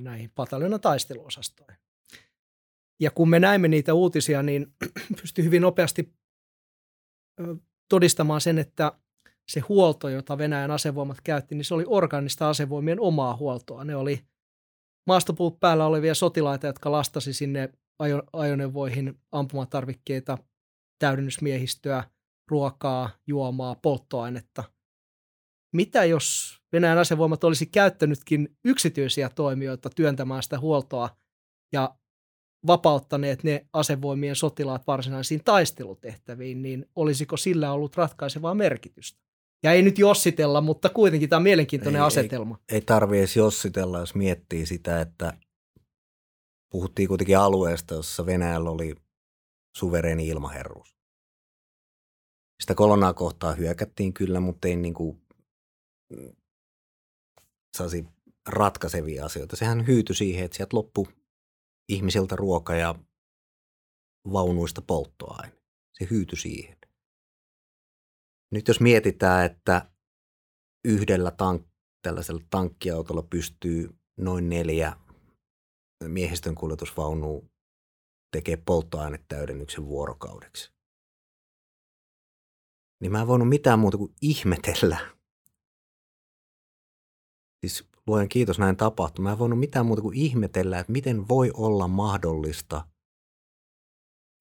näihin 0.00 0.30
pataljonan 0.34 0.80
taisteluosastoihin. 0.80 1.81
Ja 3.02 3.10
kun 3.10 3.30
me 3.30 3.40
näimme 3.40 3.68
niitä 3.68 3.94
uutisia, 3.94 4.42
niin 4.42 4.74
pystyi 5.20 5.44
hyvin 5.44 5.62
nopeasti 5.62 6.14
todistamaan 7.88 8.40
sen, 8.40 8.58
että 8.58 8.92
se 9.48 9.60
huolto, 9.60 10.08
jota 10.08 10.38
Venäjän 10.38 10.70
asevoimat 10.70 11.20
käytti, 11.24 11.54
niin 11.54 11.64
se 11.64 11.74
oli 11.74 11.84
organista 11.86 12.48
asevoimien 12.48 13.00
omaa 13.00 13.36
huoltoa. 13.36 13.84
Ne 13.84 13.96
oli 13.96 14.24
maastopuut 15.06 15.60
päällä 15.60 15.86
olevia 15.86 16.14
sotilaita, 16.14 16.66
jotka 16.66 16.92
lastasi 16.92 17.32
sinne 17.32 17.72
ajo- 18.02 18.28
ajoneuvoihin 18.32 19.20
ampumatarvikkeita, 19.32 20.38
täydennysmiehistöä, 20.98 22.04
ruokaa, 22.50 23.10
juomaa, 23.26 23.74
polttoainetta. 23.74 24.64
Mitä 25.74 26.04
jos 26.04 26.58
Venäjän 26.72 26.98
asevoimat 26.98 27.44
olisi 27.44 27.66
käyttänytkin 27.66 28.56
yksityisiä 28.64 29.28
toimijoita 29.28 29.90
työntämään 29.90 30.42
sitä 30.42 30.60
huoltoa 30.60 31.16
ja 31.72 31.96
vapauttaneet 32.66 33.42
ne 33.42 33.66
asevoimien 33.72 34.36
sotilaat 34.36 34.86
varsinaisiin 34.86 35.44
taistelutehtäviin, 35.44 36.62
niin 36.62 36.86
olisiko 36.96 37.36
sillä 37.36 37.72
ollut 37.72 37.96
ratkaisevaa 37.96 38.54
merkitystä? 38.54 39.22
Ja 39.62 39.72
ei 39.72 39.82
nyt 39.82 39.98
jossitella, 39.98 40.60
mutta 40.60 40.88
kuitenkin 40.88 41.28
tämä 41.28 41.38
on 41.38 41.42
mielenkiintoinen 41.42 42.00
ei, 42.00 42.06
asetelma. 42.06 42.58
Ei, 42.68 42.74
ei 42.74 42.80
tarvi 42.80 43.18
edes 43.18 43.36
jossitella, 43.36 43.98
jos 43.98 44.14
miettii 44.14 44.66
sitä, 44.66 45.00
että 45.00 45.32
puhuttiin 46.72 47.08
kuitenkin 47.08 47.38
alueesta, 47.38 47.94
jossa 47.94 48.26
Venäjällä 48.26 48.70
oli 48.70 48.94
suvereeni 49.76 50.28
ilmaherruus. 50.28 50.96
Sitä 52.62 52.74
kolonnaa 52.74 53.14
kohtaa 53.14 53.52
hyökättiin 53.52 54.12
kyllä, 54.12 54.40
mutta 54.40 54.68
ei 54.68 54.76
niin 54.76 54.94
kuin, 54.94 55.22
mm, 56.12 56.32
saisi 57.76 58.04
ratkaisevia 58.48 59.24
asioita. 59.24 59.56
Sehän 59.56 59.86
hyytyi 59.86 60.16
siihen, 60.16 60.44
että 60.44 60.56
sieltä 60.56 60.76
loppui 60.76 61.06
ihmisiltä 61.88 62.36
ruoka 62.36 62.74
ja 62.74 62.94
vaunuista 64.32 64.82
polttoaine. 64.82 65.56
Se 65.92 66.06
hyytyi 66.10 66.38
siihen. 66.38 66.76
Nyt 68.50 68.68
jos 68.68 68.80
mietitään, 68.80 69.46
että 69.46 69.90
yhdellä 70.84 71.30
tank, 71.30 71.66
tällaisella 72.02 72.42
tankkiautolla 72.50 73.22
pystyy 73.22 73.96
noin 74.16 74.48
neljä 74.48 74.96
miehistön 76.08 76.54
kuljetusvaunua 76.54 77.42
tekee 78.32 78.56
polttoainetäydennyksen 78.56 79.86
vuorokaudeksi. 79.86 80.72
Niin 83.00 83.12
mä 83.12 83.20
en 83.20 83.26
voinut 83.26 83.48
mitään 83.48 83.78
muuta 83.78 83.98
kuin 83.98 84.14
ihmetellä. 84.22 84.98
Siis 87.60 87.91
luojan 88.06 88.28
kiitos 88.28 88.58
näin 88.58 88.76
tapahtui. 88.76 89.22
Mä 89.22 89.32
en 89.32 89.38
voinut 89.38 89.58
mitään 89.58 89.86
muuta 89.86 90.02
kuin 90.02 90.16
ihmetellä, 90.16 90.78
että 90.78 90.92
miten 90.92 91.28
voi 91.28 91.50
olla 91.54 91.88
mahdollista, 91.88 92.86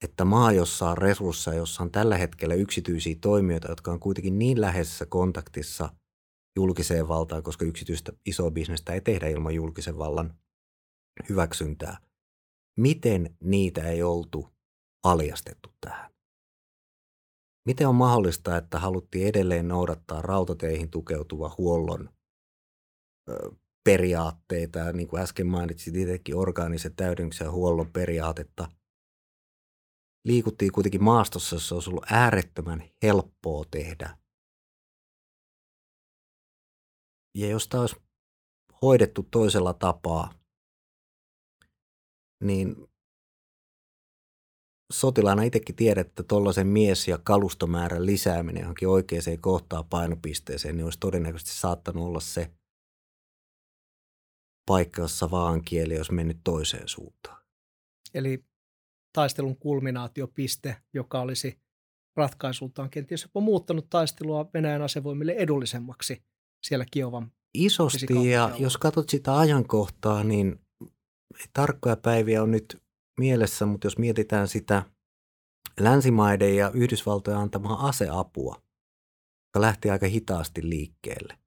että 0.04 0.26
maa, 0.26 0.52
jossa 0.52 0.90
on 0.90 0.98
resursseja, 0.98 1.58
jossa 1.58 1.84
on 1.84 1.92
tällä 1.92 2.18
hetkellä 2.18 2.56
yksityisiä 2.56 3.16
toimijoita, 3.22 3.72
jotka 3.72 3.92
on 3.92 4.00
kuitenkin 4.00 4.40
niin 4.40 4.62
läheisessä 4.62 5.06
kontaktissa 5.06 5.90
julkiseen 6.56 7.08
valtaan, 7.08 7.44
koska 7.44 7.66
yksityistä 7.66 8.12
isoa 8.26 8.52
bisnestä 8.52 8.94
ei 8.94 9.02
tehdä 9.02 9.28
ilman 9.28 9.56
julkisen 9.56 9.98
vallan 9.98 10.34
hyväksyntää. 11.30 11.98
Miten 12.80 13.36
niitä 13.44 13.84
ei 13.84 14.04
oltu 14.04 14.50
paljastettu 15.02 15.70
tähän? 15.82 16.12
Miten 17.68 17.88
on 17.88 17.96
mahdollista, 17.96 18.58
että 18.58 18.80
haluttiin 18.80 19.28
edelleen 19.28 19.68
noudattaa 19.68 20.22
rautateihin 20.22 20.90
tukeutuva 20.90 21.56
huollon 21.58 22.10
periaatteita, 23.84 24.94
niin 24.94 25.08
kuin 25.08 25.22
äsken 25.22 25.48
mainitsit 25.48 25.96
itsekin 25.96 26.36
orgaanisen 26.36 26.96
täydennyksen 26.96 27.46
ja 27.46 27.52
huollon 27.52 27.92
periaatetta, 27.92 28.72
liikuttiin 30.28 30.72
kuitenkin 30.72 31.04
maastossa, 31.04 31.56
jossa 31.56 31.76
olisi 31.76 31.90
ollut 31.90 32.12
äärettömän 32.12 32.84
helppoa 33.04 33.66
tehdä. 33.72 34.18
Ja 37.38 37.48
jos 37.48 37.68
tämä 37.68 37.82
olisi 37.82 37.96
hoidettu 38.82 39.24
toisella 39.24 39.74
tapaa, 39.74 40.34
niin 42.44 42.76
sotilaana 44.94 45.44
itsekin 45.44 45.76
tiedät, 45.76 46.08
että 46.08 46.24
tuollaisen 46.24 46.68
mies- 46.68 47.08
ja 47.08 47.18
kalustomäärän 47.18 48.06
lisääminen 48.06 48.62
johonkin 48.62 48.88
oikeaan 48.88 49.24
kohtaan 49.42 49.86
painopisteeseen, 49.86 50.78
niin 50.78 50.86
olisi 50.86 51.00
todennäköisesti 51.00 51.60
saattanut 51.60 52.08
olla 52.08 52.20
se 52.20 52.52
paikka, 54.72 55.02
jossa 55.02 55.32
vaan 55.32 55.62
kieli 55.62 55.98
olisi 55.98 56.14
mennyt 56.14 56.38
toiseen 56.44 56.88
suuntaan. 56.88 57.42
Eli 58.14 58.46
taistelun 59.14 59.58
kulminaatiopiste, 59.58 60.76
joka 60.94 61.22
olisi 61.22 61.60
ratkaisultaan 62.16 62.90
kenties 62.90 63.24
jopa 63.24 63.40
muuttanut 63.40 63.90
taistelua 63.90 64.50
Venäjän 64.54 64.82
asevoimille 64.82 65.32
edullisemmaksi 65.32 66.24
siellä 66.64 66.86
Kiovan 66.92 67.32
Isosti, 67.54 68.30
ja 68.30 68.56
jos 68.60 68.78
katsot 68.78 69.10
sitä 69.10 69.38
ajankohtaa, 69.38 70.24
niin 70.24 70.60
tarkkoja 71.54 71.96
päiviä 71.96 72.44
on 72.44 72.52
nyt 72.52 72.82
mielessä, 73.20 73.66
mutta 73.66 73.88
jos 73.88 73.98
mietitään 73.98 74.48
sitä 74.48 74.84
länsimaiden 75.80 76.56
ja 76.56 76.72
Yhdysvaltojen 76.74 77.40
antamaa 77.40 77.88
aseapua, 77.88 78.56
joka 79.50 79.62
lähti 79.62 79.90
aika 79.90 80.08
hitaasti 80.08 80.70
liikkeelle, 80.70 81.38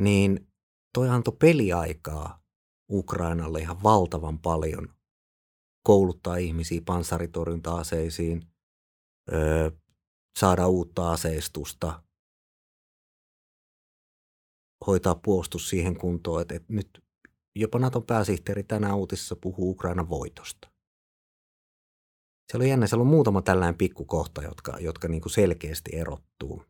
niin 0.00 0.51
toi 0.94 1.08
antoi 1.08 1.36
peliaikaa 1.38 2.42
Ukrainalle 2.90 3.60
ihan 3.60 3.82
valtavan 3.82 4.38
paljon 4.38 4.88
kouluttaa 5.86 6.36
ihmisiä 6.36 6.80
panssaritorjunta-aseisiin, 6.84 8.42
öö, 9.32 9.70
saada 10.38 10.68
uutta 10.68 11.12
aseistusta, 11.12 12.02
hoitaa 14.86 15.14
puolustus 15.14 15.68
siihen 15.68 15.98
kuntoon, 15.98 16.42
että, 16.42 16.54
että 16.54 16.72
nyt 16.72 17.04
jopa 17.56 17.78
Naton 17.78 18.06
pääsihteeri 18.06 18.62
tänään 18.62 18.96
uutisessa 18.96 19.36
puhuu 19.36 19.70
Ukrainan 19.70 20.10
voitosta. 20.10 20.72
Siellä 22.50 22.64
on 22.64 22.68
jännä, 22.68 22.86
siellä 22.86 23.02
on 23.02 23.06
muutama 23.08 23.42
tällainen 23.42 23.78
pikkukohta, 23.78 24.42
jotka, 24.42 24.78
jotka 24.78 25.08
niin 25.08 25.22
kuin 25.22 25.32
selkeästi 25.32 25.96
erottuu 25.96 26.64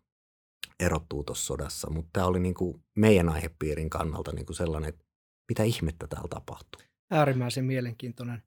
erottuu 0.80 1.24
tuossa 1.24 1.46
sodassa, 1.46 1.90
mutta 1.90 2.10
tämä 2.12 2.26
oli 2.26 2.40
niin 2.40 2.54
kuin 2.54 2.84
meidän 2.96 3.28
aihepiirin 3.28 3.90
kannalta 3.90 4.32
niin 4.32 4.46
kuin 4.46 4.56
sellainen, 4.56 4.88
että 4.88 5.04
mitä 5.48 5.62
ihmettä 5.62 6.06
täällä 6.06 6.28
tapahtuu. 6.28 6.82
Äärimmäisen 7.10 7.64
mielenkiintoinen 7.64 8.42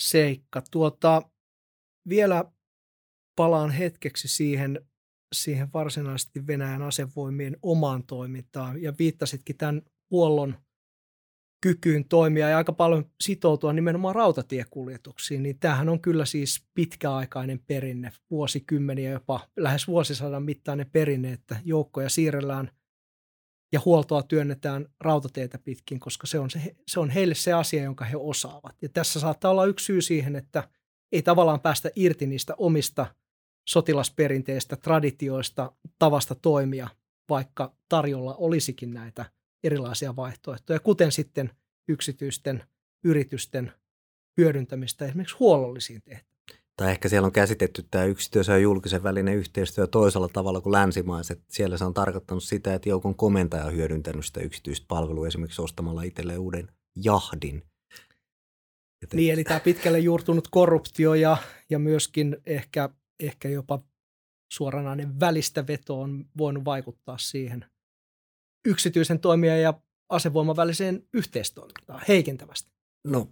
seikka. 0.00 0.62
Tuota, 0.70 1.22
vielä 2.08 2.44
palaan 3.36 3.70
hetkeksi 3.70 4.28
siihen, 4.28 4.88
siihen 5.34 5.72
varsinaisesti 5.72 6.46
Venäjän 6.46 6.82
asevoimien 6.82 7.56
omaan 7.62 8.04
toimintaan 8.06 8.82
ja 8.82 8.92
viittasitkin 8.98 9.56
tämän 9.56 9.82
huollon 10.10 10.56
kykyyn 11.60 12.04
toimia 12.08 12.48
ja 12.48 12.56
aika 12.56 12.72
paljon 12.72 13.10
sitoutua 13.20 13.72
nimenomaan 13.72 14.14
rautatiekuljetuksiin, 14.14 15.42
niin 15.42 15.58
tämähän 15.58 15.88
on 15.88 16.00
kyllä 16.00 16.24
siis 16.24 16.62
pitkäaikainen 16.74 17.60
perinne, 17.66 18.12
vuosikymmeniä 18.30 19.10
jopa 19.10 19.40
lähes 19.56 19.88
vuosisadan 19.88 20.42
mittainen 20.42 20.90
perinne, 20.92 21.32
että 21.32 21.56
joukkoja 21.64 22.08
siirrellään 22.08 22.70
ja 23.72 23.80
huoltoa 23.84 24.22
työnnetään 24.22 24.86
rautateitä 25.00 25.58
pitkin, 25.58 26.00
koska 26.00 26.26
se 26.26 26.38
on, 26.38 26.50
se, 26.50 26.76
se 26.88 27.00
on 27.00 27.10
heille 27.10 27.34
se 27.34 27.52
asia, 27.52 27.82
jonka 27.82 28.04
he 28.04 28.16
osaavat. 28.16 28.82
Ja 28.82 28.88
tässä 28.88 29.20
saattaa 29.20 29.50
olla 29.50 29.64
yksi 29.64 29.84
syy 29.84 30.02
siihen, 30.02 30.36
että 30.36 30.68
ei 31.12 31.22
tavallaan 31.22 31.60
päästä 31.60 31.90
irti 31.96 32.26
niistä 32.26 32.54
omista 32.58 33.06
sotilasperinteistä, 33.68 34.76
traditioista, 34.76 35.72
tavasta 35.98 36.34
toimia, 36.34 36.88
vaikka 37.28 37.74
tarjolla 37.88 38.34
olisikin 38.34 38.94
näitä– 38.94 39.24
erilaisia 39.64 40.16
vaihtoehtoja, 40.16 40.80
kuten 40.80 41.12
sitten 41.12 41.50
yksityisten 41.88 42.64
yritysten 43.04 43.72
hyödyntämistä 44.36 45.06
esimerkiksi 45.06 45.36
huollollisiin 45.40 46.02
tehtäviin. 46.02 46.28
Tai 46.76 46.90
ehkä 46.90 47.08
siellä 47.08 47.26
on 47.26 47.32
käsitetty 47.32 47.86
tämä 47.90 48.04
yksityisen 48.04 48.52
ja 48.52 48.58
julkisen 48.58 49.02
välinen 49.02 49.34
yhteistyö 49.34 49.86
toisella 49.86 50.28
tavalla 50.28 50.60
kuin 50.60 50.72
länsimaiset. 50.72 51.40
Siellä 51.50 51.78
se 51.78 51.84
on 51.84 51.94
tarkoittanut 51.94 52.44
sitä, 52.44 52.74
että 52.74 52.88
joukon 52.88 53.14
komentaja 53.14 53.64
on 53.64 53.72
hyödyntänyt 53.72 54.26
sitä 54.26 54.40
yksityistä 54.40 54.84
palvelua 54.88 55.26
esimerkiksi 55.26 55.62
ostamalla 55.62 56.02
itselleen 56.02 56.38
uuden 56.38 56.68
jahdin. 56.96 57.62
Joten... 59.02 59.16
Niin, 59.16 59.32
eli 59.32 59.44
tämä 59.44 59.60
pitkälle 59.60 59.98
juurtunut 59.98 60.48
korruptio 60.50 61.14
ja, 61.14 61.36
ja 61.70 61.78
myöskin 61.78 62.36
ehkä, 62.46 62.88
ehkä 63.20 63.48
jopa 63.48 63.82
suoranainen 64.52 65.20
välistä 65.20 65.66
veto 65.66 66.00
on 66.00 66.24
voinut 66.38 66.64
vaikuttaa 66.64 67.18
siihen– 67.18 67.64
yksityisen 68.68 69.20
toimijan 69.20 69.60
ja 69.60 69.74
asevoiman 70.08 70.56
väliseen 70.56 71.08
yhteistoimintaan 71.14 72.02
heikentävästi? 72.08 72.72
No 73.04 73.28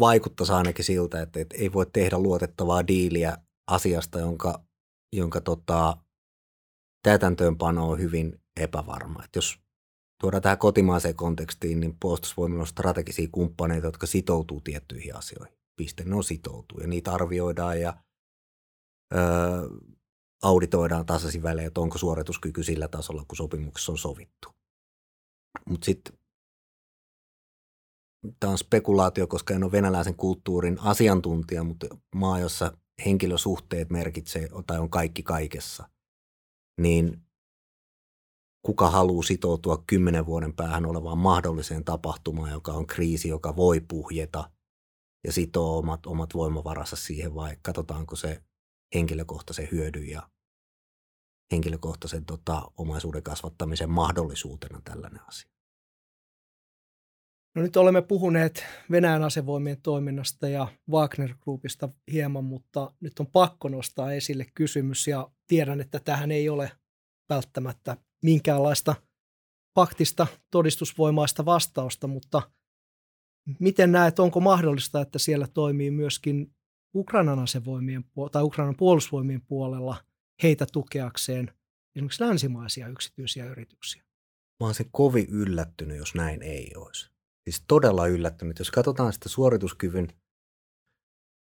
vaikuttaisi 0.00 0.52
ainakin 0.52 0.84
siltä, 0.84 1.22
että, 1.22 1.40
että 1.40 1.56
ei 1.58 1.72
voi 1.72 1.86
tehdä 1.92 2.18
luotettavaa 2.18 2.86
diiliä 2.86 3.36
asiasta, 3.66 4.18
jonka, 4.18 4.64
jonka 5.12 5.40
tota, 5.40 5.96
täytäntöönpano 7.02 7.88
on 7.88 8.00
hyvin 8.00 8.40
epävarma. 8.60 9.24
Että 9.24 9.38
jos 9.38 9.58
tuodaan 10.20 10.42
tähän 10.42 10.58
kotimaiseen 10.58 11.16
kontekstiin, 11.16 11.80
niin 11.80 11.96
puolustusvoimilla 12.00 12.62
on 12.62 12.66
strategisia 12.66 13.28
kumppaneita, 13.32 13.86
jotka 13.86 14.06
sitoutuu 14.06 14.60
tiettyihin 14.60 15.16
asioihin. 15.16 15.58
Piste, 15.76 16.04
ne 16.04 16.14
on 16.14 16.24
sitoutuu 16.24 16.80
ja 16.80 16.86
niitä 16.86 17.12
arvioidaan 17.12 17.80
ja 17.80 17.96
öö, 19.14 19.20
auditoidaan 20.42 21.06
tasaisin 21.06 21.42
välein, 21.42 21.66
että 21.66 21.80
onko 21.80 21.98
suorituskyky 21.98 22.62
sillä 22.62 22.88
tasolla, 22.88 23.24
kun 23.28 23.36
sopimuksessa 23.36 23.92
on 23.92 23.98
sovittu. 23.98 24.61
Mutta 25.68 25.84
sitten 25.84 26.18
tämä 28.40 28.50
on 28.50 28.58
spekulaatio, 28.58 29.26
koska 29.26 29.54
en 29.54 29.64
ole 29.64 29.72
venäläisen 29.72 30.14
kulttuurin 30.14 30.78
asiantuntija, 30.80 31.64
mutta 31.64 31.86
maa, 32.14 32.38
jossa 32.38 32.78
henkilösuhteet 33.04 33.90
merkitsee 33.90 34.48
tai 34.66 34.78
on 34.78 34.90
kaikki 34.90 35.22
kaikessa, 35.22 35.88
niin 36.80 37.22
kuka 38.66 38.90
haluaa 38.90 39.22
sitoutua 39.22 39.84
kymmenen 39.86 40.26
vuoden 40.26 40.52
päähän 40.52 40.86
olevaan 40.86 41.18
mahdolliseen 41.18 41.84
tapahtumaan, 41.84 42.50
joka 42.50 42.72
on 42.72 42.86
kriisi, 42.86 43.28
joka 43.28 43.56
voi 43.56 43.80
puhjeta 43.80 44.50
ja 45.26 45.32
sitoo 45.32 45.78
omat, 45.78 46.06
omat 46.06 46.34
voimavarassa 46.34 46.96
siihen 46.96 47.34
vai 47.34 47.56
katsotaanko 47.62 48.16
se 48.16 48.42
henkilökohtaisen 48.94 49.68
hyödyn 49.72 50.08
ja 50.08 50.30
henkilökohtaisen 51.52 52.24
tota, 52.24 52.62
omaisuuden 52.76 53.22
kasvattamisen 53.22 53.90
mahdollisuutena 53.90 54.80
tällainen 54.84 55.20
asia. 55.28 55.50
No 57.54 57.62
nyt 57.62 57.76
olemme 57.76 58.02
puhuneet 58.02 58.64
Venäjän 58.90 59.24
asevoimien 59.24 59.82
toiminnasta 59.82 60.48
ja 60.48 60.68
Wagner 60.90 61.34
Groupista 61.40 61.88
hieman, 62.12 62.44
mutta 62.44 62.92
nyt 63.00 63.20
on 63.20 63.26
pakko 63.26 63.68
nostaa 63.68 64.12
esille 64.12 64.46
kysymys 64.54 65.06
ja 65.06 65.30
tiedän, 65.46 65.80
että 65.80 66.00
tähän 66.00 66.30
ei 66.30 66.48
ole 66.48 66.72
välttämättä 67.28 67.96
minkäänlaista 68.22 68.94
faktista 69.74 70.26
todistusvoimaista 70.50 71.44
vastausta, 71.44 72.06
mutta 72.06 72.42
miten 73.58 73.92
näet, 73.92 74.18
onko 74.18 74.40
mahdollista, 74.40 75.00
että 75.00 75.18
siellä 75.18 75.46
toimii 75.46 75.90
myöskin 75.90 76.54
Ukrainan 76.94 77.38
asevoimien 77.38 78.04
tai 78.32 78.42
Ukrainan 78.42 78.76
puolustusvoimien 78.76 79.42
puolella 79.46 79.96
heitä 80.42 80.66
tukeakseen 80.72 81.52
esimerkiksi 81.96 82.24
länsimaisia 82.24 82.88
yksityisiä 82.88 83.46
yrityksiä? 83.46 84.02
Mä 84.60 84.66
olisin 84.66 84.88
kovin 84.92 85.26
yllättynyt, 85.28 85.96
jos 85.96 86.14
näin 86.14 86.42
ei 86.42 86.72
olisi. 86.76 87.10
Siis 87.44 87.64
todella 87.68 88.06
yllättynyt. 88.06 88.58
Jos 88.58 88.70
katsotaan 88.70 89.12
sitä 89.12 89.28
suorituskyvyn 89.28 90.08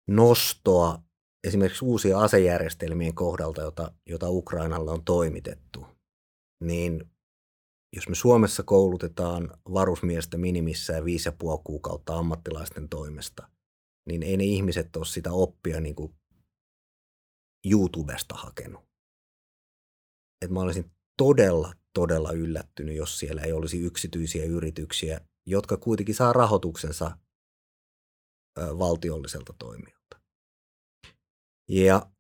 nostoa 0.10 1.04
esimerkiksi 1.48 1.86
uusien 1.86 2.18
asejärjestelmien 2.18 3.16
kohdalta, 3.16 3.62
jota, 3.62 3.92
jota 4.10 4.30
Ukrainalle 4.30 4.92
on 4.92 5.06
toimitettu, 5.06 5.86
niin 6.64 7.10
jos 7.96 8.10
me 8.10 8.16
Suomessa 8.16 8.64
koulutetaan 8.64 9.58
varusmiestä 9.74 10.38
minimissään 10.38 11.06
viisi 11.06 11.30
ja 11.30 11.32
puoli 11.32 11.62
kuukautta 11.64 12.16
ammattilaisten 12.16 12.90
toimesta, 12.90 13.50
niin 14.08 14.24
ei 14.24 14.38
ne 14.38 14.44
ihmiset 14.44 14.96
ole 14.96 15.06
sitä 15.06 15.32
oppia 15.32 15.82
niin 15.82 15.96
kuin 15.96 16.16
YouTubesta 17.72 18.36
hakenut. 18.36 18.84
Et 20.42 20.52
mä 20.52 20.60
olisin 20.60 20.92
todella, 21.18 21.74
todella 21.94 22.32
yllättynyt, 22.32 22.96
jos 22.96 23.20
siellä 23.20 23.42
ei 23.42 23.52
olisi 23.54 23.82
yksityisiä 23.82 24.46
yrityksiä, 24.46 25.22
jotka 25.46 25.78
kuitenkin 25.78 26.16
saa 26.16 26.34
rahoituksensa 26.34 27.18
valtiolliselta 28.60 29.54
toimijalta. 29.60 30.22
Ja 31.70 32.12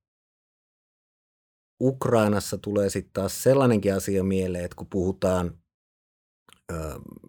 Ukrainassa 1.81 2.57
tulee 2.57 2.89
sitten 2.89 3.13
taas 3.13 3.43
sellainenkin 3.43 3.95
asia 3.95 4.23
mieleen, 4.23 4.65
että 4.65 4.75
kun 4.75 4.89
puhutaan 4.89 5.63
ö, 6.71 6.75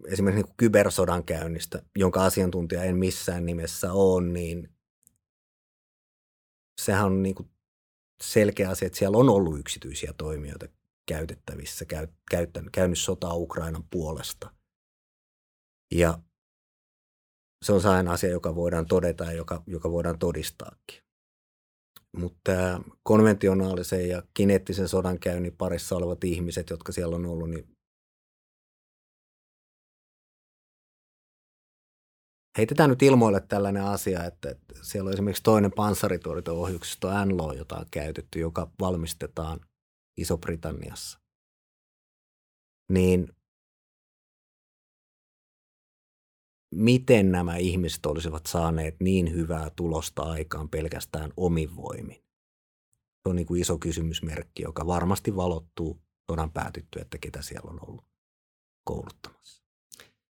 esimerkiksi 0.07 0.43
niin 0.43 0.55
kybersodan 0.57 1.23
käynnistä, 1.23 1.83
jonka 1.95 2.25
asiantuntija 2.25 2.83
en 2.83 2.97
missään 2.97 3.45
nimessä 3.45 3.93
ole, 3.93 4.27
niin 4.27 4.75
sehän 6.81 7.05
on 7.05 7.23
niin 7.23 7.35
kuin 7.35 7.49
selkeä 8.23 8.69
asia, 8.69 8.85
että 8.85 8.99
siellä 8.99 9.17
on 9.17 9.29
ollut 9.29 9.59
yksityisiä 9.59 10.13
toimijoita 10.17 10.65
käytettävissä, 11.05 11.85
käy, 11.85 12.07
käyttänyt, 12.31 12.69
käynyt 12.71 12.99
sotaa 12.99 13.33
Ukrainan 13.33 13.83
puolesta. 13.89 14.51
Ja 15.91 16.19
se 17.65 17.73
on 17.73 17.85
aina 17.85 18.11
asia, 18.11 18.29
joka 18.29 18.55
voidaan 18.55 18.85
todeta 18.85 19.23
ja 19.23 19.31
joka, 19.31 19.63
joka 19.67 19.91
voidaan 19.91 20.19
todistaakin. 20.19 21.05
Mutta 22.17 22.39
tämä 22.43 22.79
konventionaalisen 23.03 24.09
ja 24.09 24.23
kineettisen 24.33 24.87
sodankäynnin 24.87 25.57
parissa 25.57 25.95
olevat 25.95 26.23
ihmiset, 26.23 26.69
jotka 26.69 26.91
siellä 26.91 27.15
on 27.15 27.25
ollut, 27.25 27.49
niin 27.49 27.74
heitetään 32.57 32.89
nyt 32.89 33.03
ilmoille 33.03 33.41
tällainen 33.41 33.83
asia, 33.83 34.23
että, 34.23 34.49
että 34.49 34.75
siellä 34.81 35.07
on 35.07 35.13
esimerkiksi 35.13 35.43
toinen 35.43 35.71
panssarituorito-ohjuksisto 35.71 37.25
NLO, 37.25 37.53
jota 37.53 37.75
on 37.75 37.85
käytetty, 37.91 38.39
joka 38.39 38.71
valmistetaan 38.79 39.59
Iso-Britanniassa. 40.17 41.19
Niin 42.91 43.35
miten 46.75 47.31
nämä 47.31 47.57
ihmiset 47.57 48.05
olisivat 48.05 48.45
saaneet 48.45 48.95
niin 48.99 49.33
hyvää 49.33 49.69
tulosta 49.75 50.23
aikaan 50.23 50.69
pelkästään 50.69 51.31
omin 51.37 51.75
voimin? 51.75 52.23
Se 53.23 53.29
on 53.29 53.35
niin 53.35 53.45
kuin 53.45 53.61
iso 53.61 53.77
kysymysmerkki, 53.77 54.63
joka 54.63 54.87
varmasti 54.87 55.35
valottuu 55.35 56.01
sodan 56.31 56.51
päätyttyä, 56.51 57.01
että 57.01 57.17
ketä 57.17 57.41
siellä 57.41 57.71
on 57.71 57.79
ollut 57.87 58.05
kouluttamassa. 58.83 59.64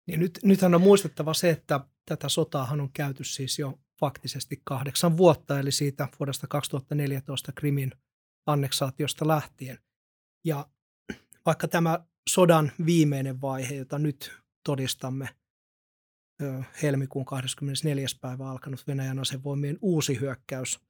Niin 0.07 0.21
nyt, 0.21 0.39
nythän 0.43 0.75
on 0.75 0.81
muistettava 0.81 1.35
se, 1.35 1.51
että 1.51 1.81
tätä 2.07 2.29
sotaahan 2.29 2.81
on 2.81 2.93
käyty 2.93 3.25
siis 3.25 3.59
jo 3.59 3.79
faktisesti 4.01 4.61
kahdeksan 4.65 5.17
vuotta, 5.17 5.61
eli 5.61 5.73
siitä 5.73 6.09
vuodesta 6.19 6.47
2014 6.47 7.53
Krimin 7.53 7.93
anneksaatiosta 8.47 9.29
lähtien. 9.29 9.79
Ja 10.45 10.67
vaikka 11.47 11.69
tämä 11.69 12.05
sodan 12.31 12.73
viimeinen 12.87 13.41
vaihe, 13.41 13.75
jota 13.75 13.99
nyt 13.99 14.33
todistamme, 14.65 15.29
helmikuun 16.83 17.25
24. 17.25 18.07
päivä 18.21 18.51
alkanut 18.51 18.87
Venäjän 18.87 19.19
asevoimien 19.19 19.79
uusi 19.83 20.21
hyökkäys, 20.21 20.81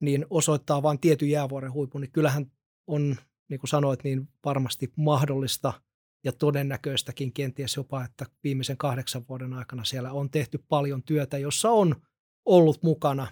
niin 0.00 0.26
osoittaa 0.30 0.82
vain 0.82 1.00
tietyn 1.00 1.30
jäävuoren 1.30 1.72
huipun, 1.72 2.00
niin 2.00 2.12
kyllähän 2.12 2.52
on, 2.86 3.16
niin 3.50 3.60
kuin 3.60 3.68
sanoit, 3.68 4.04
niin 4.04 4.28
varmasti 4.44 4.92
mahdollista– 4.96 5.72
ja 6.24 6.32
todennäköistäkin 6.32 7.32
kenties 7.32 7.76
jopa, 7.76 8.04
että 8.04 8.26
viimeisen 8.44 8.76
kahdeksan 8.76 9.24
vuoden 9.28 9.52
aikana 9.52 9.84
siellä 9.84 10.12
on 10.12 10.30
tehty 10.30 10.64
paljon 10.68 11.02
työtä, 11.02 11.38
jossa 11.38 11.70
on 11.70 11.96
ollut 12.44 12.82
mukana 12.82 13.26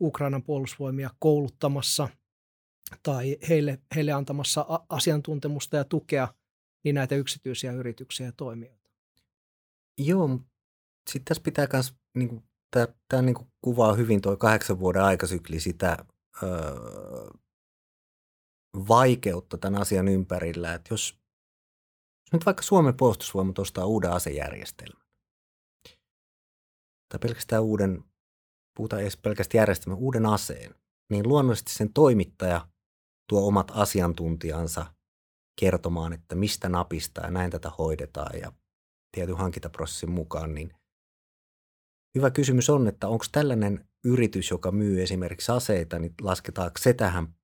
Ukrainan 0.00 0.42
puolustusvoimia 0.42 1.10
kouluttamassa 1.18 2.08
tai 3.02 3.36
heille, 3.48 3.78
heille 3.94 4.12
antamassa 4.12 4.66
asiantuntemusta 4.88 5.76
ja 5.76 5.84
tukea 5.84 6.34
niin 6.84 6.94
näitä 6.94 7.14
yksityisiä 7.14 7.72
yrityksiä 7.72 8.26
ja 8.26 8.32
toimijoita. 8.32 8.90
Joo, 9.98 10.28
sitten 11.10 11.24
tässä 11.24 11.42
pitää 11.42 11.66
myös, 11.72 11.94
niin 12.14 12.42
tämä 13.08 13.22
niin 13.22 13.36
kuvaa 13.60 13.94
hyvin 13.94 14.20
tuo 14.20 14.36
kahdeksan 14.36 14.80
vuoden 14.80 15.02
aikasykli 15.02 15.60
sitä 15.60 16.04
öö, 16.42 16.50
vaikeutta 18.88 19.58
tämän 19.58 19.80
asian 19.80 20.08
ympärillä, 20.08 20.74
että 20.74 20.94
jos 20.94 21.18
jos 22.26 22.32
nyt 22.32 22.46
vaikka 22.46 22.62
Suomen 22.62 22.96
puolustusvoimat 22.96 23.58
ostaa 23.58 23.84
uuden 23.84 24.12
asejärjestelmän, 24.12 25.06
tai 27.08 27.18
pelkästään 27.20 27.62
uuden, 27.62 28.04
puhutaan 28.76 29.02
edes 29.02 29.16
pelkästään 29.16 29.60
järjestelmän, 29.60 29.98
uuden 29.98 30.26
aseen, 30.26 30.74
niin 31.10 31.28
luonnollisesti 31.28 31.72
sen 31.72 31.92
toimittaja 31.92 32.68
tuo 33.28 33.46
omat 33.48 33.72
asiantuntijansa 33.74 34.94
kertomaan, 35.60 36.12
että 36.12 36.34
mistä 36.34 36.68
napista 36.68 37.20
ja 37.20 37.30
näin 37.30 37.50
tätä 37.50 37.70
hoidetaan 37.78 38.38
ja 38.40 38.52
tietyn 39.16 39.36
hankintaprosessin 39.36 40.10
mukaan, 40.10 40.54
niin 40.54 40.74
hyvä 42.18 42.30
kysymys 42.30 42.70
on, 42.70 42.88
että 42.88 43.08
onko 43.08 43.24
tällainen 43.32 43.88
yritys, 44.04 44.50
joka 44.50 44.72
myy 44.72 45.02
esimerkiksi 45.02 45.52
aseita, 45.52 45.98
niin 45.98 46.14
lasketaanko 46.20 46.78
se 46.78 46.92
tähän 46.92 47.34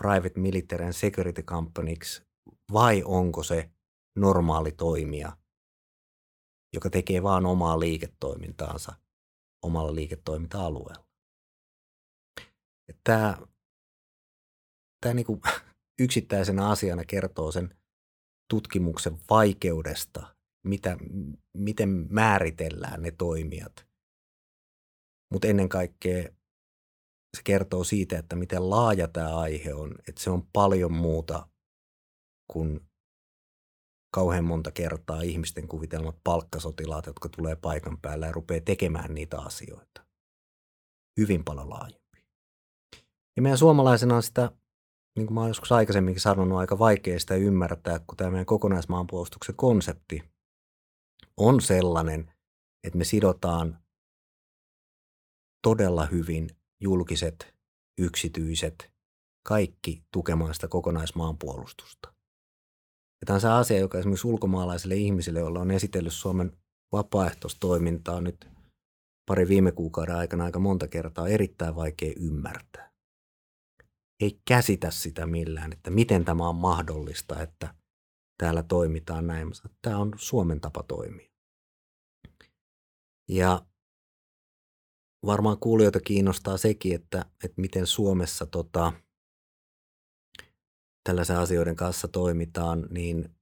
private 0.00 0.40
military 0.40 0.84
and 0.84 0.92
security 0.92 1.42
companyksi 1.42 2.22
vai 2.72 3.02
onko 3.04 3.42
se 3.42 3.70
normaali 4.16 4.72
toimija, 4.72 5.36
joka 6.74 6.90
tekee 6.90 7.22
vain 7.22 7.46
omaa 7.46 7.80
liiketoimintaansa 7.80 8.94
omalla 9.64 9.94
liiketoiminta-alueella. 9.94 11.06
Tämä, 13.04 13.38
tämä 15.00 15.14
niin 15.14 15.26
kuin 15.26 15.40
yksittäisenä 16.04 16.68
asiana 16.68 17.04
kertoo 17.04 17.52
sen 17.52 17.76
tutkimuksen 18.50 19.18
vaikeudesta, 19.30 20.36
mitä, 20.66 20.96
miten 21.56 22.06
määritellään 22.10 23.02
ne 23.02 23.10
toimijat. 23.10 23.86
Mutta 25.32 25.48
ennen 25.48 25.68
kaikkea 25.68 26.22
se 27.36 27.42
kertoo 27.44 27.84
siitä, 27.84 28.18
että 28.18 28.36
miten 28.36 28.70
laaja 28.70 29.08
tämä 29.08 29.38
aihe 29.38 29.74
on, 29.74 29.94
että 30.08 30.20
se 30.20 30.30
on 30.30 30.46
paljon 30.52 30.92
muuta 30.92 31.48
kuin 32.52 32.80
kauhean 34.16 34.44
monta 34.44 34.70
kertaa 34.70 35.22
ihmisten 35.22 35.68
kuvitelmat 35.68 36.16
palkkasotilaat, 36.24 37.06
jotka 37.06 37.28
tulee 37.28 37.56
paikan 37.56 37.98
päällä 38.02 38.26
ja 38.26 38.32
rupeaa 38.32 38.60
tekemään 38.64 39.14
niitä 39.14 39.38
asioita. 39.38 40.06
Hyvin 41.20 41.44
paljon 41.44 41.70
laajempi. 41.70 42.24
Ja 43.36 43.42
meidän 43.42 43.58
suomalaisena 43.58 44.16
on 44.16 44.22
sitä, 44.22 44.52
niin 45.16 45.26
kuin 45.26 45.34
mä 45.34 45.40
olen 45.40 45.50
joskus 45.50 45.72
aikaisemminkin 45.72 46.20
sanonut, 46.20 46.58
aika 46.58 46.78
vaikea 46.78 47.20
sitä 47.20 47.34
ymmärtää, 47.34 47.98
kun 47.98 48.16
tämä 48.16 48.30
meidän 48.30 48.46
kokonaismaanpuolustuksen 48.46 49.54
konsepti 49.54 50.22
on 51.36 51.60
sellainen, 51.60 52.32
että 52.84 52.98
me 52.98 53.04
sidotaan 53.04 53.78
todella 55.62 56.06
hyvin 56.06 56.50
julkiset, 56.80 57.54
yksityiset, 57.98 58.92
kaikki 59.42 60.04
tukemaan 60.12 60.54
sitä 60.54 60.68
kokonaismaanpuolustusta. 60.68 62.15
Ja 63.20 63.26
tämä 63.26 63.34
on 63.34 63.40
se 63.40 63.48
asia, 63.48 63.78
joka 63.78 63.98
esimerkiksi 63.98 64.26
ulkomaalaisille 64.26 64.94
ihmisille, 64.94 65.38
joilla 65.38 65.60
on 65.60 65.70
esitellyt 65.70 66.12
Suomen 66.12 66.56
vapaaehtoistoimintaa 66.92 68.20
nyt 68.20 68.48
pari 69.28 69.48
viime 69.48 69.72
kuukauden 69.72 70.16
aikana 70.16 70.44
aika 70.44 70.58
monta 70.58 70.88
kertaa, 70.88 71.28
erittäin 71.28 71.76
vaikea 71.76 72.12
ymmärtää. 72.16 72.90
Ei 74.20 74.40
käsitä 74.48 74.90
sitä 74.90 75.26
millään, 75.26 75.72
että 75.72 75.90
miten 75.90 76.24
tämä 76.24 76.48
on 76.48 76.56
mahdollista, 76.56 77.42
että 77.42 77.74
täällä 78.38 78.62
toimitaan 78.62 79.26
näin. 79.26 79.48
Tämä 79.82 79.98
on 79.98 80.12
Suomen 80.16 80.60
tapa 80.60 80.82
toimia. 80.82 81.30
Ja 83.28 83.66
varmaan 85.26 85.58
kuulijoita 85.58 86.00
kiinnostaa 86.00 86.56
sekin, 86.56 86.94
että, 86.94 87.24
että 87.44 87.60
miten 87.60 87.86
Suomessa 87.86 88.46
tota,– 88.46 88.92
tällaisen 91.06 91.36
asioiden 91.36 91.76
kanssa 91.76 92.08
toimitaan, 92.08 92.86
niin 92.90 93.34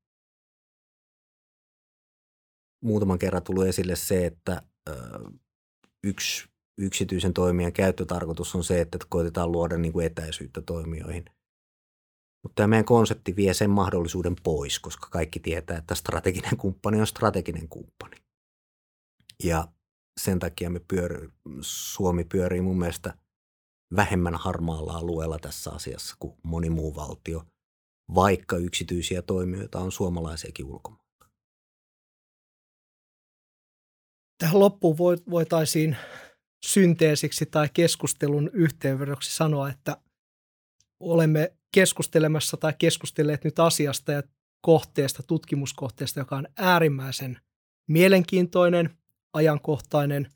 muutaman 2.83 3.19
kerran 3.19 3.43
tullut 3.43 3.67
esille 3.67 3.97
se, 3.97 4.27
että 4.27 4.63
yksi 6.05 6.49
yksityisen 6.79 7.35
toimijan 7.35 7.73
käyttötarkoitus 7.73 8.55
on 8.55 8.65
se, 8.65 8.81
että 8.81 8.99
koitetaan 9.09 9.53
luoda 9.53 9.79
niin 9.79 9.93
kuin 9.93 10.07
etäisyyttä 10.07 10.63
toimijoihin. 10.63 11.25
Mutta 12.43 12.55
tämä 12.55 12.67
meidän 12.67 12.85
konsepti 12.85 13.37
vie 13.37 13.55
sen 13.55 13.71
mahdollisuuden 13.71 14.37
pois, 14.43 14.79
koska 14.79 15.09
kaikki 15.11 15.41
tietää, 15.41 15.79
että 15.79 15.95
strateginen 15.95 16.57
kumppani 16.57 17.01
on 17.01 17.07
strateginen 17.07 17.69
kumppani. 17.69 18.17
Ja 19.45 19.69
sen 20.21 20.39
takia 20.39 20.71
me 20.71 20.81
pyöri, 20.89 21.29
Suomi 21.61 22.25
pyörii 22.25 22.61
mun 22.61 22.79
mielestä 22.79 23.15
vähemmän 23.97 24.35
harmaalla 24.35 24.93
alueella 24.93 25.39
tässä 25.39 25.71
asiassa 25.71 26.17
kuin 26.19 26.37
moni 26.43 26.71
muu 26.71 26.95
valtio– 26.95 27.45
vaikka 28.15 28.57
yksityisiä 28.57 29.23
toimijoita 29.23 29.79
on 29.79 29.93
suomalaisiakin 29.93 30.67
ulkomailla. 30.67 31.05
Tähän 34.39 34.61
loppuun 34.61 34.99
voitaisiin 35.31 35.97
synteesiksi 36.67 37.47
tai 37.47 37.69
keskustelun 37.75 38.51
yhteenvedoksi 38.53 39.37
sanoa, 39.37 39.71
että 39.71 39.97
olemme 41.01 41.57
keskustelemassa 41.75 42.57
tai 42.57 42.75
keskustelleet 42.79 43.45
nyt 43.45 43.59
asiasta 43.59 44.13
ja 44.13 44.23
kohteesta, 44.61 45.23
tutkimuskohteesta, 45.23 46.21
joka 46.21 46.37
on 46.37 46.49
äärimmäisen 46.57 47.41
mielenkiintoinen, 47.89 48.99
ajankohtainen 49.33 50.31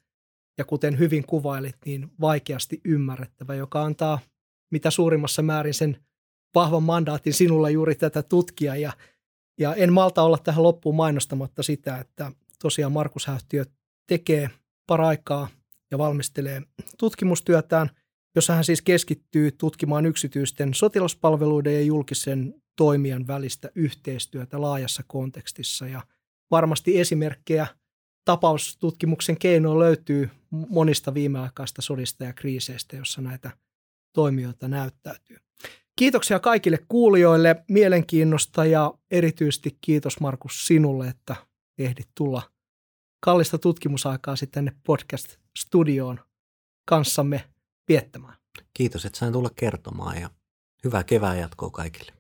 ja 0.59 0.65
kuten 0.65 0.99
hyvin 0.99 1.27
kuvailit, 1.27 1.77
niin 1.85 2.11
vaikeasti 2.21 2.81
ymmärrettävä, 2.85 3.55
joka 3.55 3.83
antaa 3.83 4.19
mitä 4.73 4.91
suurimmassa 4.91 5.43
määrin 5.43 5.75
sen 5.75 6.08
vahvan 6.55 6.83
mandaatin 6.83 7.35
sinulla 7.35 7.71
juuri 7.71 7.95
tätä 7.95 8.23
tutkia 8.23 8.77
ja, 8.77 8.93
ja 9.59 9.75
en 9.75 9.93
malta 9.93 10.23
olla 10.23 10.39
tähän 10.39 10.63
loppuun 10.63 10.97
mainostamatta 10.97 11.63
sitä, 11.63 11.99
että 11.99 12.33
tosiaan 12.63 12.93
Markus 12.93 13.27
Häyhtiö 13.27 13.65
tekee 14.07 14.51
paraikaa 14.87 15.49
ja 15.91 15.99
valmistelee 15.99 16.63
tutkimustyötään, 16.99 17.91
jossa 18.35 18.55
hän 18.55 18.65
siis 18.65 18.83
keskittyy 18.83 19.53
tutkimaan 19.53 20.07
yksityisten 20.07 20.75
sotilaspalveluiden 20.75 21.75
ja 21.75 21.83
julkisen 21.83 22.55
toimijan 22.77 23.27
välistä 23.27 23.71
yhteistyötä 23.75 24.61
laajassa 24.61 25.03
kontekstissa. 25.07 25.87
Ja 25.87 26.03
varmasti 26.51 27.01
esimerkkejä 27.01 27.67
tapaustutkimuksen 28.25 29.39
keinoin 29.39 29.79
löytyy 29.79 30.31
monista 30.51 31.15
viimeaikaista 31.15 31.83
sodista 31.83 32.25
ja 32.25 32.33
kriiseistä, 32.33 32.97
jossa 32.97 33.21
näitä 33.21 33.51
toimijoita 34.13 34.69
näyttäytyy. 34.69 35.37
Kiitoksia 35.99 36.41
kaikille 36.41 36.79
kuulijoille 36.89 37.65
mielenkiinnosta 37.69 38.65
ja 38.65 38.95
erityisesti 39.11 39.79
kiitos 39.81 40.21
Markus 40.21 40.67
sinulle, 40.67 41.09
että 41.09 41.37
ehdit 41.79 42.09
tulla 42.15 42.43
kallista 43.21 43.59
tutkimusaikaa 43.59 44.37
sitten 44.37 44.65
tänne 44.65 44.81
podcast-studioon 44.87 46.21
kanssamme 46.85 47.45
viettämään. 47.89 48.37
Kiitos, 48.75 49.05
että 49.05 49.19
sain 49.19 49.33
tulla 49.33 49.51
kertomaan 49.57 50.21
ja 50.21 50.31
hyvää 50.85 51.05
kevään 51.05 51.39
jatkoa 51.39 51.71
kaikille. 51.71 52.13